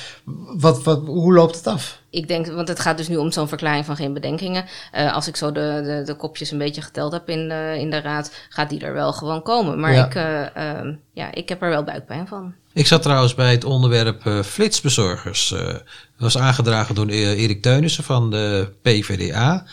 wat, 0.56 0.82
wat, 0.82 1.06
hoe 1.06 1.32
loopt 1.32 1.56
het 1.56 1.66
af? 1.66 2.02
Ik 2.10 2.28
denk, 2.28 2.46
want 2.46 2.68
het 2.68 2.80
gaat 2.80 2.96
dus 2.96 3.08
nu 3.08 3.16
om 3.16 3.32
zo'n 3.32 3.48
verklaring 3.48 3.84
van 3.84 3.96
geen 3.96 4.12
bedenkingen. 4.12 4.64
Eh, 4.92 5.14
als 5.14 5.28
ik 5.28 5.36
zo 5.36 5.52
de, 5.52 5.82
de, 5.84 6.02
de 6.04 6.16
kopjes 6.16 6.50
een 6.50 6.58
beetje 6.58 6.82
geteld 6.82 7.12
heb 7.12 7.28
in 7.28 7.48
de, 7.48 7.76
in 7.78 7.90
de 7.90 8.00
raad, 8.00 8.32
gaat 8.48 8.70
die 8.70 8.80
er 8.80 8.92
wel 8.92 9.12
gewoon 9.12 9.42
komen. 9.42 9.80
Maar 9.80 9.92
Ja. 9.92 10.04
ik, 10.06 10.14
eh, 10.14 10.56
ehm, 10.56 10.94
ja, 11.12 11.32
ik 11.34 11.48
heb 11.48 11.62
er 11.62 11.68
wel 11.68 11.84
buikpijn 11.84 12.26
van. 12.26 12.54
Ik 12.72 12.86
zat 12.86 13.02
trouwens 13.02 13.34
bij 13.34 13.50
het 13.50 13.64
onderwerp 13.64 14.26
eh, 14.26 14.42
flitsbezorgers. 14.42 15.52
Eh, 15.52 15.66
dat 15.66 15.82
was 16.16 16.38
aangedragen 16.38 16.94
door 16.94 17.06
Erik 17.08 17.62
Teunissen 17.62 18.04
van 18.04 18.30
de 18.30 18.72
PVDA. 18.82 19.64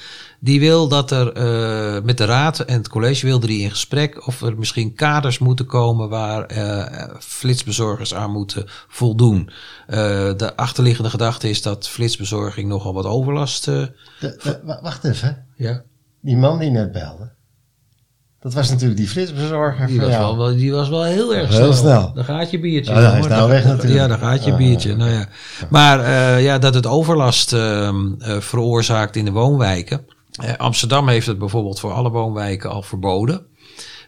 Die 0.44 0.60
wil 0.60 0.88
dat 0.88 1.12
er 1.12 1.32
eh, 1.34 2.02
met 2.04 2.18
de 2.18 2.26
raad 2.26 2.60
en 2.60 2.78
het 2.78 2.88
college 2.90 3.26
wilde 3.26 3.48
die 3.48 3.62
in 3.64 3.70
gesprek 3.70 4.28
of 4.28 4.42
er 4.42 4.58
misschien 4.58 4.94
kaders 4.94 5.40
moeten 5.40 5.66
komen 5.66 6.10
waar 6.10 6.46
eh, 6.46 7.16
flitsbezorgers 7.20 8.14
aan 8.14 8.32
moeten 8.32 8.64
voldoen. 8.88 9.50
Eh, 9.88 9.98
de 10.38 10.52
achterliggende 10.56 11.10
gedachte 11.10 11.50
is 11.50 11.62
dat 11.62 11.88
flitsbezorging 11.88 12.68
nogal 12.68 12.94
wat 12.94 13.06
overlast. 13.06 13.66
De, 13.66 13.92
de- 14.20 14.60
wa- 14.64 14.80
wacht 14.82 15.04
even. 15.04 15.46
ja, 15.56 15.82
Die 16.22 16.38
man 16.38 16.60
die 16.60 16.70
net 16.72 16.92
belde. 16.92 17.32
Dat 18.40 18.54
was 18.54 18.70
natuurlijk 18.70 18.98
die 19.00 19.08
flitsbezorger 19.10 19.88
die 19.88 20.00
was, 20.02 20.10
jou. 20.10 20.38
wel, 20.38 20.56
die 20.56 20.72
was 20.72 20.90
wel 20.90 21.04
heel 21.04 21.36
erg 21.36 21.50
Heel 21.50 21.58
snel. 21.58 21.74
snel. 21.74 22.14
Daar 22.14 22.24
gaat 22.24 22.52
je 22.52 22.60
biertje. 22.60 22.94
Ja, 22.94 23.00
hij 23.12 23.20
is 23.20 23.28
nou 23.28 23.50
weg 23.50 23.64
natuurlijk. 23.66 23.94
Ja, 24.00 24.08
daar 24.08 24.18
gaat 24.18 24.44
je 24.46 24.52
Ah, 24.52 24.58
biertje. 24.58 24.96
Nou 24.96 25.12
ja. 25.12 25.28
Maar 25.70 26.00
ja, 26.42 26.58
dat 26.58 26.74
het 26.74 26.86
overlast 26.88 27.54
ehm, 27.54 28.14
eh, 28.20 28.38
veroorzaakt 28.40 29.16
in 29.16 29.26
de 29.26 29.32
woonwijken. 29.32 30.06
Eh, 30.32 30.54
Amsterdam 30.58 31.08
heeft 31.08 31.28
het 31.28 31.40
bijvoorbeeld 31.40 31.80
voor 31.80 31.92
alle 31.92 32.10
woonwijken 32.10 32.70
al 32.70 32.82
verboden. 32.82 33.46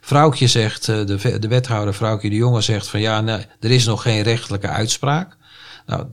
Vrouwtje 0.01 0.47
zegt, 0.47 0.89
eh, 0.89 1.05
de, 1.05 1.39
de 1.39 1.47
wethouder 1.47 1.93
Vrouwtje 1.93 2.29
de 2.29 2.35
Jonge 2.35 2.61
zegt 2.61 2.87
van 2.87 2.99
ja, 2.99 3.21
nee, 3.21 3.45
er 3.59 3.71
is 3.71 3.85
nog 3.85 4.01
geen 4.01 4.21
rechtelijke 4.21 4.67
uitspraak. 4.67 5.37
Nou, 5.85 6.05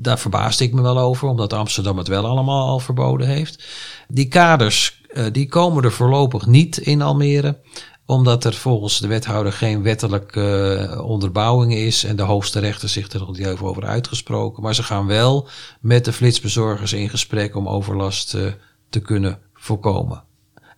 daar 0.00 0.18
verbaasde 0.18 0.64
ik 0.64 0.72
me 0.72 0.82
wel 0.82 0.98
over, 0.98 1.28
omdat 1.28 1.52
Amsterdam 1.52 1.98
het 1.98 2.08
wel 2.08 2.26
allemaal 2.26 2.68
al 2.68 2.78
verboden 2.78 3.26
heeft. 3.26 3.64
Die 4.08 4.28
kaders, 4.28 5.02
eh, 5.08 5.24
die 5.32 5.48
komen 5.48 5.84
er 5.84 5.92
voorlopig 5.92 6.46
niet 6.46 6.76
in 6.76 7.02
Almere 7.02 7.60
omdat 8.06 8.44
er 8.44 8.54
volgens 8.54 9.00
de 9.00 9.06
wethouder 9.06 9.52
geen 9.52 9.82
wettelijke 9.82 11.00
onderbouwing 11.04 11.74
is 11.74 12.04
en 12.04 12.16
de 12.16 12.22
hoogste 12.22 12.58
rechter 12.60 12.88
zich 12.88 13.12
er 13.12 13.20
nog 13.20 13.36
niet 13.36 13.46
even 13.46 13.66
over 13.66 13.84
uitgesproken. 13.84 14.62
Maar 14.62 14.74
ze 14.74 14.82
gaan 14.82 15.06
wel 15.06 15.48
met 15.80 16.04
de 16.04 16.12
flitsbezorgers 16.12 16.92
in 16.92 17.08
gesprek 17.08 17.56
om 17.56 17.68
overlast 17.68 18.36
te 18.90 19.00
kunnen 19.00 19.38
voorkomen. 19.58 20.22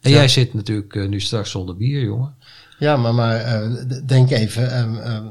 En 0.01 0.11
Ja. 0.11 0.16
jij 0.16 0.29
zit 0.29 0.55
natuurlijk 0.55 0.95
eh, 0.95 1.09
nu 1.09 1.21
straks 1.21 1.51
zonder 1.51 1.77
bier, 1.77 2.03
jongen. 2.03 2.35
Ja, 2.79 2.97
maar, 2.97 3.14
maar 3.14 3.37
eh, 3.37 3.71
denk 4.07 4.31
even 4.31 4.73
ehm, 4.73 4.97
ehm, 4.97 5.25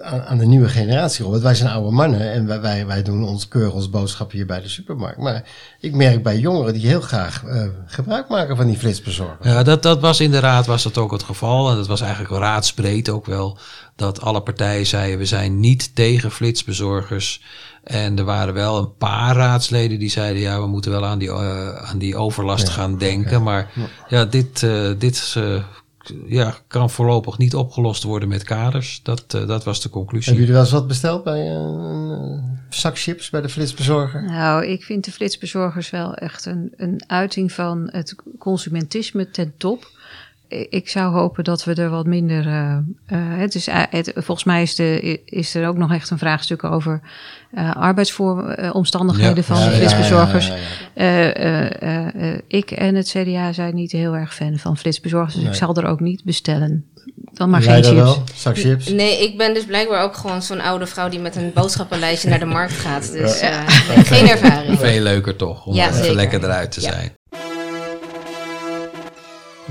aan, 0.00 0.22
aan 0.22 0.38
de 0.38 0.46
nieuwe 0.46 0.68
generatie, 0.68 1.24
Robert. 1.24 1.42
Wij 1.42 1.54
zijn 1.54 1.70
oude 1.70 1.90
mannen 1.90 2.32
en 2.32 2.46
wij, 2.46 2.60
wij, 2.60 2.86
wij 2.86 3.02
doen 3.02 3.24
ons 3.24 3.48
keurig 3.48 3.72
ons 3.72 3.90
boodschappen 3.90 4.36
hier 4.36 4.46
bij 4.46 4.60
de 4.60 4.68
supermarkt. 4.68 5.18
Maar 5.18 5.44
ik 5.80 5.94
merk 5.94 6.22
bij 6.22 6.38
jongeren 6.38 6.72
die 6.72 6.86
heel 6.86 7.00
graag 7.00 7.44
eh, 7.44 7.64
gebruik 7.86 8.28
maken 8.28 8.56
van 8.56 8.66
die 8.66 8.76
flitsbezorgers. 8.78 9.48
Ja, 9.48 9.62
dat, 9.62 9.82
dat 9.82 10.00
was 10.00 10.20
in 10.20 10.30
de 10.30 10.38
raad 10.38 10.66
was 10.66 10.82
dat 10.82 10.98
ook 10.98 11.12
het 11.12 11.22
geval. 11.22 11.70
En 11.70 11.76
dat 11.76 11.86
was 11.86 12.00
eigenlijk 12.00 12.32
raadsbreed 12.32 13.08
ook 13.08 13.26
wel. 13.26 13.58
Dat 13.96 14.20
alle 14.20 14.42
partijen 14.42 14.86
zeiden, 14.86 15.18
we 15.18 15.26
zijn 15.26 15.60
niet 15.60 15.94
tegen 15.94 16.30
flitsbezorgers. 16.30 17.42
En 17.82 18.18
er 18.18 18.24
waren 18.24 18.54
wel 18.54 18.78
een 18.78 18.96
paar 18.96 19.36
raadsleden 19.36 19.98
die 19.98 20.10
zeiden, 20.10 20.42
ja, 20.42 20.60
we 20.60 20.66
moeten 20.66 20.90
wel 20.90 21.06
aan 21.06 21.18
die, 21.18 21.30
eh, 21.30 21.90
aan 21.90 21.98
die 21.98 22.16
overlast 22.16 22.68
gaan 22.68 22.98
denken. 22.98 23.42
Maar 23.42 23.72
ja, 24.08 24.24
dit, 24.24 24.62
eh, 24.62 24.90
dit 24.98 25.14
is, 25.14 25.34
eh, 25.36 25.62
ja, 26.26 26.54
kan 26.66 26.90
voorlopig 26.90 27.38
niet 27.38 27.54
opgelost 27.54 28.02
worden 28.02 28.28
met 28.28 28.42
kaders. 28.42 29.00
Dat, 29.02 29.34
eh, 29.34 29.46
dat 29.46 29.64
was 29.64 29.80
de 29.80 29.88
conclusie. 29.88 30.32
Hebben 30.32 30.40
jullie 30.40 30.54
wel 30.54 30.62
eens 30.62 30.80
wat 30.80 30.88
besteld 30.88 31.24
bij 31.24 31.46
een 31.46 32.10
eh, 32.10 32.76
zak 32.78 32.98
chips 32.98 33.30
bij 33.30 33.40
de 33.40 33.48
flitsbezorger? 33.48 34.22
Nou, 34.22 34.66
ik 34.66 34.84
vind 34.84 35.04
de 35.04 35.12
flitsbezorgers 35.12 35.90
wel 35.90 36.14
echt 36.14 36.46
een, 36.46 36.72
een 36.76 37.02
uiting 37.06 37.52
van 37.52 37.88
het 37.92 38.14
consumentisme 38.38 39.30
ten 39.30 39.54
top. 39.56 39.90
Ik 40.68 40.88
zou 40.88 41.12
hopen 41.14 41.44
dat 41.44 41.64
we 41.64 41.74
er 41.74 41.90
wat 41.90 42.06
minder. 42.06 42.46
eh, 42.46 42.72
eh, 43.06 43.38
het 43.38 43.54
is, 43.54 43.66
eh, 43.66 43.82
het, 43.90 44.12
volgens 44.14 44.44
mij 44.44 44.62
is, 44.62 44.74
de, 44.74 45.20
is 45.24 45.54
er 45.54 45.68
ook 45.68 45.76
nog 45.76 45.92
echt 45.92 46.10
een 46.10 46.18
vraagstuk 46.18 46.64
over 46.64 47.00
eh 47.54 47.70
arbeidsomstandigheden 47.76 49.36
Ja. 49.36 49.42
van 49.42 49.58
Ja, 49.58 49.64
de 49.64 49.70
ja, 49.70 49.76
flitsbezorgers. 49.76 50.46
ja, 50.46 50.54
ja, 50.54 50.60
ja. 50.94 51.32
Eh, 51.34 51.64
eh, 51.66 51.82
eh, 51.82 52.32
eh, 52.32 52.38
ik 52.48 52.70
en 52.70 52.94
het 52.94 53.08
CDA 53.08 53.52
zijn 53.52 53.74
niet 53.74 53.92
heel 53.92 54.14
erg 54.16 54.34
fan 54.34 54.58
van 54.58 54.76
flitsbezorgers, 54.76 55.34
dus 55.34 55.42
Nee. 55.42 55.52
ik 55.52 55.58
zal 55.58 55.74
er 55.76 55.86
ook 55.86 56.00
niet 56.00 56.24
bestellen. 56.24 56.84
Dan 57.32 57.50
maar 57.50 57.62
geen 57.62 57.74
chips. 57.84 57.90
wel, 57.96 58.22
zak 58.34 58.58
chips. 58.58 58.88
Nee, 58.88 59.22
ik 59.22 59.36
ben 59.36 59.54
dus 59.54 59.64
blijkbaar 59.64 60.02
ook 60.02 60.16
gewoon 60.16 60.42
zo'n 60.42 60.60
oude 60.60 60.86
vrouw 60.86 61.08
die 61.08 61.20
met 61.20 61.36
een 61.36 61.50
boodschappenlijstje 61.54 62.28
naar 62.28 62.38
de 62.38 62.44
markt 62.44 62.72
gaat. 62.72 63.12
Dus 63.12 63.40
eh, 63.40 63.62
geen 64.04 64.28
ervaring. 64.28 64.78
Veel 64.78 65.00
leuker 65.00 65.36
toch, 65.36 65.66
om 65.66 65.74
Ja, 65.74 65.88
even 65.88 66.14
lekker 66.14 66.44
eruit 66.44 66.72
te 66.72 66.80
Ja. 66.80 66.92
zijn. 66.92 67.12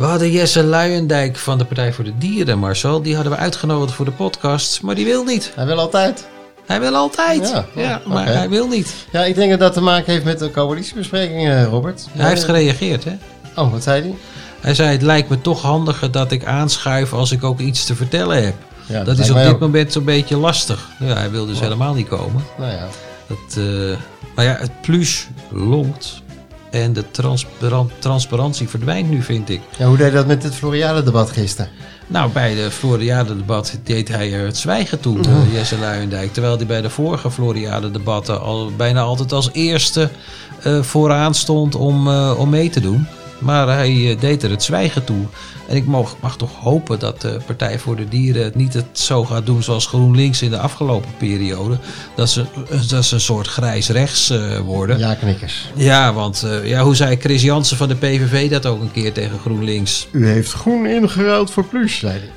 We 0.02 0.08
hadden 0.08 0.32
Jesse 0.32 0.64
Luijendijk 0.64 1.38
van 1.38 1.58
de 1.58 1.66
Partij 1.66 1.94
voor 1.94 2.04
de 2.04 2.18
Dieren, 2.18 2.60
Marcel. 2.60 3.02
Die 3.02 3.16
hadden 3.16 3.34
we 3.34 3.40
uitgenodigd 3.40 3.94
voor 3.94 4.06
de 4.06 4.12
podcast, 4.12 4.82
maar 4.82 4.96
die 4.96 5.06
wil 5.06 5.24
niet. 5.24 5.52
Hij 5.56 5.66
wil 5.66 5.80
altijd. 5.80 6.28
Hij 6.66 6.80
wil 6.80 6.96
altijd. 6.96 7.50
Ja, 7.50 7.66
Ja, 7.76 8.02
maar 8.08 8.26
hij 8.26 8.50
wil 8.50 8.68
niet. 8.68 8.94
Ja, 9.12 9.24
ik 9.24 9.36
denk 9.36 9.50
dat 9.50 9.60
dat 9.60 9.74
te 9.74 9.82
maken 9.82 10.12
heeft 10.12 10.26
met 10.26 10.40
de 10.40 10.52
coalitiebesprekingen, 10.52 11.66
Robert. 11.66 12.08
Hij 12.12 12.30
heeft 12.30 12.44
gereageerd, 12.44 13.04
hè? 13.04 13.18
Oh, 13.56 13.72
wat 13.72 13.84
zei 13.84 14.02
hij? 14.02 14.16
Hij 14.60 14.74
zei, 14.74 14.90
het 14.90 15.02
lijkt 15.02 15.30
me 15.30 15.42
toch 15.42 15.62
handiger 15.62 16.12
dat 16.12 16.32
ik 16.32 16.46
aanschuif 16.46 17.14
als 17.14 17.32
ik 17.32 17.44
ook 17.44 17.60
iets 17.60 17.86
te 17.86 17.96
vertellen 17.96 18.44
heb. 18.44 18.56
Ja, 18.86 19.04
dat 19.04 19.20
is 19.20 19.30
op 19.30 19.38
dit 19.38 19.48
ook. 19.48 19.60
moment 19.60 19.92
zo'n 19.92 20.06
beetje 20.06 20.38
lastig. 20.38 20.90
Ja, 21.00 21.14
hij 21.14 21.32
wil 21.32 21.46
dus 21.46 21.60
helemaal 21.60 21.94
niet 21.94 22.08
komen. 22.08 22.44
Nou 22.58 22.72
ja. 22.72 22.88
Dat, 23.28 23.58
eh, 23.58 23.98
maar 24.36 24.46
ja, 24.46 24.56
het 24.60 24.82
plus 24.82 25.28
longt. 25.50 26.22
En 26.72 26.94
de 26.94 27.12
transparan- 27.12 27.92
transparantie 28.00 28.70
verdwijnt 28.70 29.10
nu, 29.10 29.22
vind 29.22 29.50
ik. 29.50 29.62
ja. 29.78 29.86
Hoe 29.86 29.98
deed 29.98 30.08
je 30.08 30.14
dat 30.14 30.28
met 30.28 30.44
het 30.44 30.56
Floriade-debat 30.56 31.32
gisteren? 31.32 31.72
Nou, 32.08 32.32
bij 32.32 32.56
de 32.56 32.72
Floriade-debat 32.72 33.80
deed 33.84 34.08
hij 34.08 34.34
er 34.34 34.46
het 34.46 34.58
zwijgen 34.58 35.00
toe, 35.00 35.20
eh, 35.20 35.54
Jesse 35.54 35.78
Luijendijk. 35.78 36.34
Terwijl 36.34 36.58
hij 36.58 36.66
bij 36.66 36.82
de 36.82 36.90
vorige 36.90 37.32
Floriade-debatten 37.32 38.42
al 38.42 38.72
bijna 38.78 39.02
altijd 39.02 39.32
als 39.32 39.50
eerste 39.52 40.10
eh, 40.64 40.82
vooraan 40.82 41.34
stond 41.36 41.76
om, 41.76 42.08
eh, 42.08 42.34
om 42.38 42.50
mee 42.50 42.70
te 42.70 42.80
doen. 42.80 43.08
Maar 43.40 43.68
hij 43.68 44.18
deed 44.20 44.44
er 44.44 44.50
het 44.50 44.64
zwijgen 44.64 45.04
toe. 45.04 45.26
En 45.72 45.78
ik 45.78 45.86
mag, 45.86 46.16
mag 46.20 46.38
toch 46.38 46.52
hopen 46.60 47.00
dat 47.00 47.22
de 47.22 47.38
Partij 47.46 47.80
voor 47.80 47.96
de 47.96 48.08
Dieren 48.08 48.44
het 48.44 48.56
niet 48.56 48.74
het 48.74 48.86
zo 48.92 49.26
gaat 49.26 49.46
doen 49.46 49.64
zoals 49.64 49.86
GroenLinks 49.86 50.42
in 50.42 50.50
de 50.50 50.58
afgelopen 50.58 51.10
periode. 51.18 51.78
Dat 52.16 52.30
ze, 52.30 52.46
dat 52.90 53.06
ze 53.06 53.16
een 53.16 53.22
soort 53.22 53.48
grijs-rechts 53.48 54.30
eh, 54.30 54.60
worden. 54.60 55.00
Ja, 55.00 55.14
knikkers. 55.14 55.72
Ja, 55.76 56.14
want 56.14 56.44
eh, 56.44 56.68
ja, 56.68 56.84
hoe 56.84 56.96
zei 56.96 57.16
Chris 57.16 57.42
Jansen 57.42 57.78
van 57.78 57.88
de 57.88 57.96
PVV 57.96 58.50
dat 58.50 58.66
ook 58.66 58.82
een 58.82 58.92
keer 58.92 59.14
tegen 59.14 59.40
GroenLinks? 59.40 60.08
U 60.12 60.28
heeft 60.28 60.54
groen 60.54 60.86
ingeruild 60.86 61.52
voor 61.52 61.66
plus, 61.66 62.00
zei 62.00 62.12
hij. 62.12 62.30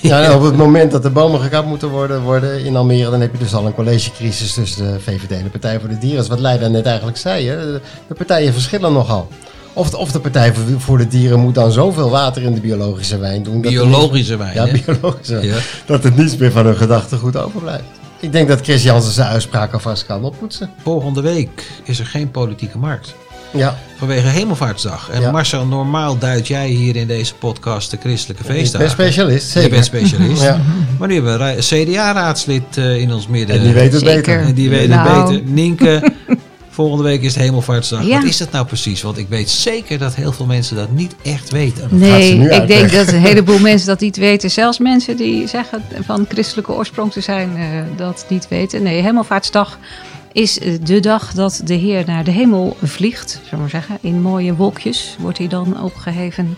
Ja, 0.00 0.34
op 0.36 0.42
het 0.42 0.56
moment 0.56 0.90
dat 0.90 1.02
de 1.02 1.10
bomen 1.10 1.40
gekapt 1.40 1.68
moeten 1.68 1.88
worden, 1.88 2.22
worden 2.22 2.64
in 2.64 2.76
Almere, 2.76 3.10
dan 3.10 3.20
heb 3.20 3.32
je 3.32 3.38
dus 3.38 3.54
al 3.54 3.66
een 3.66 3.74
collegecrisis 3.74 4.54
tussen 4.54 4.92
de 4.92 5.00
VVD 5.00 5.30
en 5.30 5.42
de 5.42 5.50
Partij 5.50 5.80
voor 5.80 5.88
de 5.88 5.98
Dieren. 5.98 6.16
Dat 6.16 6.24
is 6.24 6.30
wat 6.30 6.40
Leida 6.40 6.68
net 6.68 6.86
eigenlijk 6.86 7.16
zei. 7.16 7.48
Hè? 7.48 7.72
De 8.06 8.14
partijen 8.16 8.52
verschillen 8.52 8.92
nogal. 8.92 9.28
Of, 9.76 9.90
de- 9.90 9.96
of 9.96 10.12
de 10.12 10.20
Partij 10.20 10.52
voor 10.78 10.98
de, 10.98 11.08
Dieren 11.08 11.40
moet 11.40 11.54
dan 11.54 11.72
zoveel 11.72 12.10
water 12.10 12.42
in 12.42 12.54
de 12.54 12.60
biologische 12.60 13.18
wijn 13.18 13.42
doen. 13.42 13.62
dat 13.62 13.70
Biologische 13.72 14.36
wijn, 14.36 14.56
hè? 14.56 14.64
Ja, 14.64 14.72
biologische 14.84 15.34
wijn. 15.34 15.46
Ja. 15.46 15.56
Dat 15.86 16.02
het 16.02 16.16
niets 16.16 16.36
meer 16.36 16.50
van 16.52 16.64
hun 16.66 16.76
gedachtegoed 16.76 17.36
overblijft. 17.36 17.84
Ik 18.20 18.32
denk 18.32 18.48
dat 18.48 18.60
Chris 18.60 18.82
Jansen 18.82 19.12
zijn 19.12 19.28
uitspraak 19.28 19.72
alvast 19.72 20.06
kan 20.06 20.24
oppoetsen. 20.24 20.70
Volgende 20.82 21.20
week 21.20 21.70
is 21.84 21.98
er 21.98 22.06
geen 22.06 22.30
politieke 22.30 22.78
markt. 22.78 23.14
Ja, 23.52 23.76
Vanwege 23.98 24.26
Hemelvaartsdag. 24.26 25.10
En 25.10 25.20
Ja. 25.20 25.30
Marcel, 25.30 25.66
normaal 25.66 26.18
duid 26.18 26.46
jij 26.46 26.68
hier 26.68 26.96
in 26.96 27.06
deze 27.06 27.34
podcast 27.34 27.90
de 27.90 27.96
christelijke 28.00 28.42
ik 28.42 28.48
ben 28.48 28.56
feestdagen. 28.58 28.90
specialist, 28.90 29.46
zeker. 29.46 29.62
Je 29.62 29.68
bent 29.74 29.84
specialist. 29.84 30.42
Ja. 30.50 30.60
Maar 30.98 31.08
nu 31.08 31.14
hebben 31.14 31.38
we 31.38 31.44
een 31.56 31.84
CDA-raadslid 31.84 32.76
in 32.76 33.12
ons 33.12 33.26
midden. 33.26 33.56
En 33.56 33.62
die 33.62 33.72
weet 33.72 33.92
het 33.92 34.00
Zeker. 34.02 34.16
beter. 34.16 34.40
En 34.40 34.54
die 34.54 34.68
weet 34.70 34.80
het 34.80 35.04
Nou. 35.04 35.30
beter. 35.30 35.42
Nienke, 35.52 36.12
volgende 36.76 37.04
week 37.04 37.22
is 37.22 37.34
het 37.34 37.42
Hemelvaartsdag. 37.42 38.04
Ja. 38.04 38.16
Wat 38.16 38.28
is 38.28 38.36
dat 38.36 38.50
nou 38.50 38.66
precies? 38.66 39.02
Want 39.02 39.18
ik 39.18 39.28
weet 39.28 39.50
zeker 39.50 39.98
dat 39.98 40.14
heel 40.14 40.32
veel 40.32 40.46
mensen 40.46 40.76
dat 40.76 40.90
niet 40.90 41.14
echt 41.22 41.50
weten. 41.50 41.88
Nee, 41.90 42.50
ik 42.50 42.66
denk 42.66 42.92
dat 42.92 43.08
een 43.08 43.20
heleboel 43.30 43.58
mensen 43.58 43.86
dat 43.86 44.00
niet 44.00 44.16
weten. 44.16 44.50
Zelfs 44.50 44.78
mensen 44.78 45.16
die 45.16 45.46
zeggen 45.46 45.82
van 46.04 46.26
christelijke 46.28 46.72
oorsprong 46.72 47.12
te 47.12 47.20
zijn, 47.20 47.56
eh, 47.56 47.96
dat 47.96 48.26
niet 48.28 48.48
weten. 48.48 48.82
Nee, 48.82 49.02
Hemelvaartsdag 49.02 49.78
is 50.32 50.58
eh, 50.58 50.72
de 50.82 51.00
dag 51.00 51.32
dat 51.32 51.60
de 51.64 51.74
Heer 51.74 52.02
naar 52.06 52.24
de 52.24 52.30
hemel 52.30 52.76
vliegt, 52.82 53.30
zullen 53.30 53.50
we 53.50 53.56
maar 53.56 53.70
zeggen. 53.70 53.98
In 54.00 54.20
mooie 54.22 54.54
wolkjes 54.54 55.16
wordt 55.18 55.38
hij 55.38 55.48
dan 55.48 55.82
opgeheven. 55.82 56.56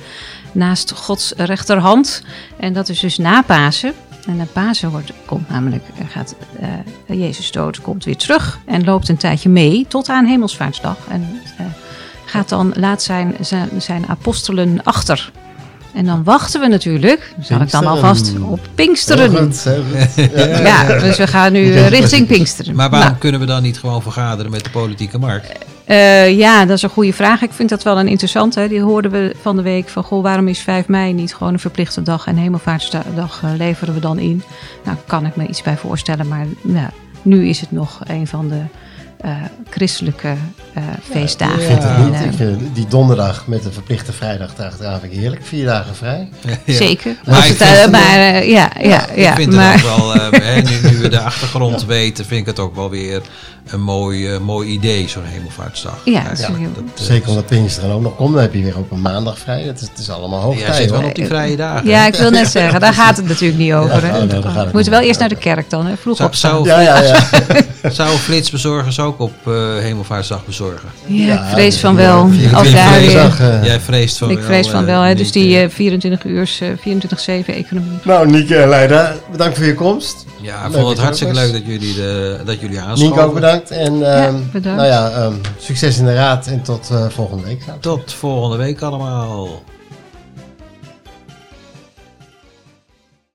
naast 0.52 0.92
Gods 0.92 1.32
rechterhand. 1.36 2.22
En 2.56 2.72
dat 2.72 2.88
is 2.88 3.00
dus 3.00 3.18
na 3.18 3.42
Pasen. 3.42 3.92
En 4.28 4.36
na 4.36 4.46
Pasen 4.52 4.90
wordt, 4.90 5.12
komt 5.24 5.48
namelijk, 5.48 5.84
gaat 6.08 6.34
uh, 7.08 7.20
Jezus 7.20 7.50
dood, 7.50 7.80
komt 7.80 8.04
weer 8.04 8.16
terug 8.16 8.58
en 8.64 8.84
loopt 8.84 9.08
een 9.08 9.16
tijdje 9.16 9.48
mee 9.48 9.86
tot 9.88 10.08
aan 10.08 10.24
Hemelsvaartsdag. 10.24 10.96
En 11.08 11.40
uh, 11.60 11.66
gaat 12.24 12.48
dan, 12.48 12.72
laat 12.76 13.02
zijn, 13.02 13.36
zijn, 13.40 13.68
zijn 13.78 14.08
apostelen 14.08 14.84
achter. 14.84 15.32
En 15.94 16.04
dan 16.04 16.24
wachten 16.24 16.60
we 16.60 16.66
natuurlijk, 16.66 17.34
zal 17.40 17.60
ik 17.60 17.70
dan 17.70 17.86
alvast, 17.86 18.32
op 18.40 18.60
Pinksteren. 18.74 19.30
Goed, 19.36 19.60
goed. 19.60 20.30
Ja, 20.68 20.98
dus 20.98 21.18
we 21.18 21.26
gaan 21.26 21.52
nu 21.52 21.70
richting 21.78 22.26
Pinksteren. 22.36 22.74
Maar 22.74 22.90
waarom 22.90 23.08
nou. 23.08 23.20
kunnen 23.20 23.40
we 23.40 23.46
dan 23.46 23.62
niet 23.62 23.78
gewoon 23.78 24.02
vergaderen 24.02 24.50
met 24.50 24.64
de 24.64 24.70
politieke 24.70 25.18
markt? 25.18 25.52
Uh, 25.88 26.38
ja, 26.38 26.64
dat 26.64 26.76
is 26.76 26.82
een 26.82 26.90
goede 26.90 27.12
vraag. 27.12 27.42
Ik 27.42 27.52
vind 27.52 27.68
dat 27.68 27.82
wel 27.82 27.98
een 27.98 28.08
interessante. 28.08 28.68
Die 28.68 28.80
hoorden 28.80 29.10
we 29.10 29.34
van 29.40 29.56
de 29.56 29.62
week 29.62 29.88
van, 29.88 30.02
goh, 30.02 30.22
waarom 30.22 30.48
is 30.48 30.58
5 30.58 30.88
mei 30.88 31.12
niet 31.12 31.34
gewoon 31.34 31.52
een 31.52 31.58
verplichte 31.58 32.02
dag 32.02 32.26
en 32.26 32.36
hemelvaartsdag 32.36 33.42
uh, 33.44 33.50
leveren 33.56 33.94
we 33.94 34.00
dan 34.00 34.18
in? 34.18 34.42
Nou, 34.84 34.96
kan 35.06 35.26
ik 35.26 35.36
me 35.36 35.46
iets 35.46 35.62
bij 35.62 35.76
voorstellen, 35.76 36.28
maar 36.28 36.46
nou, 36.62 36.88
nu 37.22 37.48
is 37.48 37.60
het 37.60 37.70
nog 37.70 38.00
een 38.06 38.26
van 38.26 38.48
de 38.48 38.62
uh, 39.24 39.30
christelijke 39.70 40.34
uh, 40.76 40.84
feestdagen. 41.10 41.62
Ja, 41.62 41.68
ik 41.68 41.80
vind 41.80 41.82
het 41.82 42.10
niet. 42.10 42.24
ik 42.24 42.36
vind 42.36 42.74
die 42.74 42.86
donderdag 42.88 43.46
met 43.46 43.64
een 43.64 43.72
verplichte 43.72 44.12
vrijdag 44.12 44.58
achteraan 44.58 45.00
vind 45.00 45.12
ik 45.12 45.18
heerlijk. 45.18 45.44
Vier 45.44 45.64
dagen 45.64 45.94
vrij. 45.94 46.28
Ja. 46.64 46.74
Zeker. 46.74 47.16
Maar, 47.24 47.46
het, 47.46 47.58
het, 47.58 47.90
maar 47.90 48.18
uh, 48.18 48.48
ja, 48.48 48.70
ja, 48.80 49.06
ja. 49.14 49.30
Ik 49.30 49.36
vind 49.36 49.52
maar, 49.52 49.72
het 49.72 49.84
ook 49.84 49.96
wel, 49.96 50.30
nu, 50.62 50.90
nu, 50.90 50.98
we 50.98 51.08
de 51.08 51.20
achtergrond 51.20 51.84
weten, 51.84 52.24
vind 52.24 52.40
ik 52.40 52.46
het 52.46 52.58
ook 52.58 52.74
wel 52.74 52.90
weer 52.90 53.22
een 53.72 53.80
mooi, 53.80 54.32
uh, 54.32 54.38
mooi 54.38 54.68
idee, 54.68 55.08
zo'n 55.08 55.24
hemelvaartsdag. 55.24 56.00
Ja, 56.04 56.12
ja 56.12 56.48
dat, 56.74 56.84
zeker 56.94 57.28
omdat 57.28 57.46
Pinksteren 57.46 57.90
ook 57.90 58.02
nog 58.02 58.16
komt. 58.16 58.32
Dan 58.32 58.42
heb 58.42 58.54
je 58.54 58.62
weer 58.62 58.78
op 58.78 58.90
een 58.90 59.00
maandag 59.00 59.38
vrij. 59.38 59.62
Het 59.62 59.80
is, 59.80 59.88
het 59.88 59.98
is 59.98 60.10
allemaal 60.10 60.40
hoog. 60.40 60.60
Ja, 60.60 60.72
zit 60.72 60.90
wel 60.90 61.04
op 61.04 61.14
die 61.14 61.26
vrije 61.26 61.56
dagen. 61.56 61.88
Ja, 61.88 62.06
ik 62.06 62.14
wil 62.14 62.30
net 62.30 62.48
zeggen, 62.48 62.80
daar 62.80 62.94
gaat 62.94 63.16
het 63.16 63.28
natuurlijk 63.28 63.58
niet 63.58 63.72
over. 63.72 64.06
Ja, 64.06 64.18
oh, 64.18 64.24
nou, 64.24 64.42
we 64.42 64.68
moeten 64.72 64.92
wel 64.92 65.00
eerst 65.00 65.20
naar 65.20 65.28
de 65.28 65.36
kerk 65.36 65.70
dan, 65.70 65.86
hè? 65.86 65.96
vroeg 65.96 66.24
op 66.24 66.34
zou, 66.34 66.66
ja, 66.66 66.80
ja, 66.80 67.02
ja. 67.02 67.28
Ook 69.08 69.20
op 69.20 69.32
uh, 69.48 69.78
hemelvaartsdag 69.78 70.44
bezorgen? 70.44 70.88
Ja, 71.06 71.42
ik 71.42 71.50
vrees 71.52 71.80
van 71.80 71.96
wel. 71.96 72.30
Als 72.54 72.72
daar 72.72 73.00
weer, 73.00 73.60
Jij 73.64 73.80
vreest 73.80 74.18
van 74.18 74.30
ik 74.30 74.34
wel. 74.34 74.44
Ik 74.44 74.50
vrees 74.52 74.68
van 74.68 74.84
wel, 74.84 75.02
hè? 75.02 75.14
dus 75.14 75.32
die 75.32 75.68
24 75.68 76.24
uur, 76.24 76.48
24-7 76.48 76.80
economie. 77.46 77.98
Nou, 78.02 78.30
Nieke 78.30 78.56
en 78.56 78.68
Leida, 78.68 79.14
bedankt 79.30 79.56
voor 79.56 79.66
je 79.66 79.74
komst. 79.74 80.26
Ja, 80.40 80.64
ik 80.64 80.72
vond 80.72 80.88
het 80.88 80.98
hartstikke 80.98 81.34
leuk 81.34 81.52
dat 81.52 81.66
jullie, 81.66 81.94
de, 81.94 82.40
dat 82.44 82.60
jullie 82.60 82.80
aanschoven. 82.80 83.16
Nico 83.16 83.28
ook 83.28 83.34
bedankt. 83.34 83.70
En 83.70 83.92
um, 83.92 84.00
ja, 84.00 84.32
bedankt. 84.52 84.78
Nou 84.78 84.86
ja, 84.88 85.24
um, 85.24 85.40
succes 85.58 85.98
in 85.98 86.04
de 86.04 86.14
raad 86.14 86.46
en 86.46 86.62
tot 86.62 86.88
uh, 86.92 87.08
volgende 87.08 87.44
week. 87.44 87.62
Tot 87.80 88.12
volgende 88.12 88.56
week 88.56 88.82
allemaal. 88.82 89.62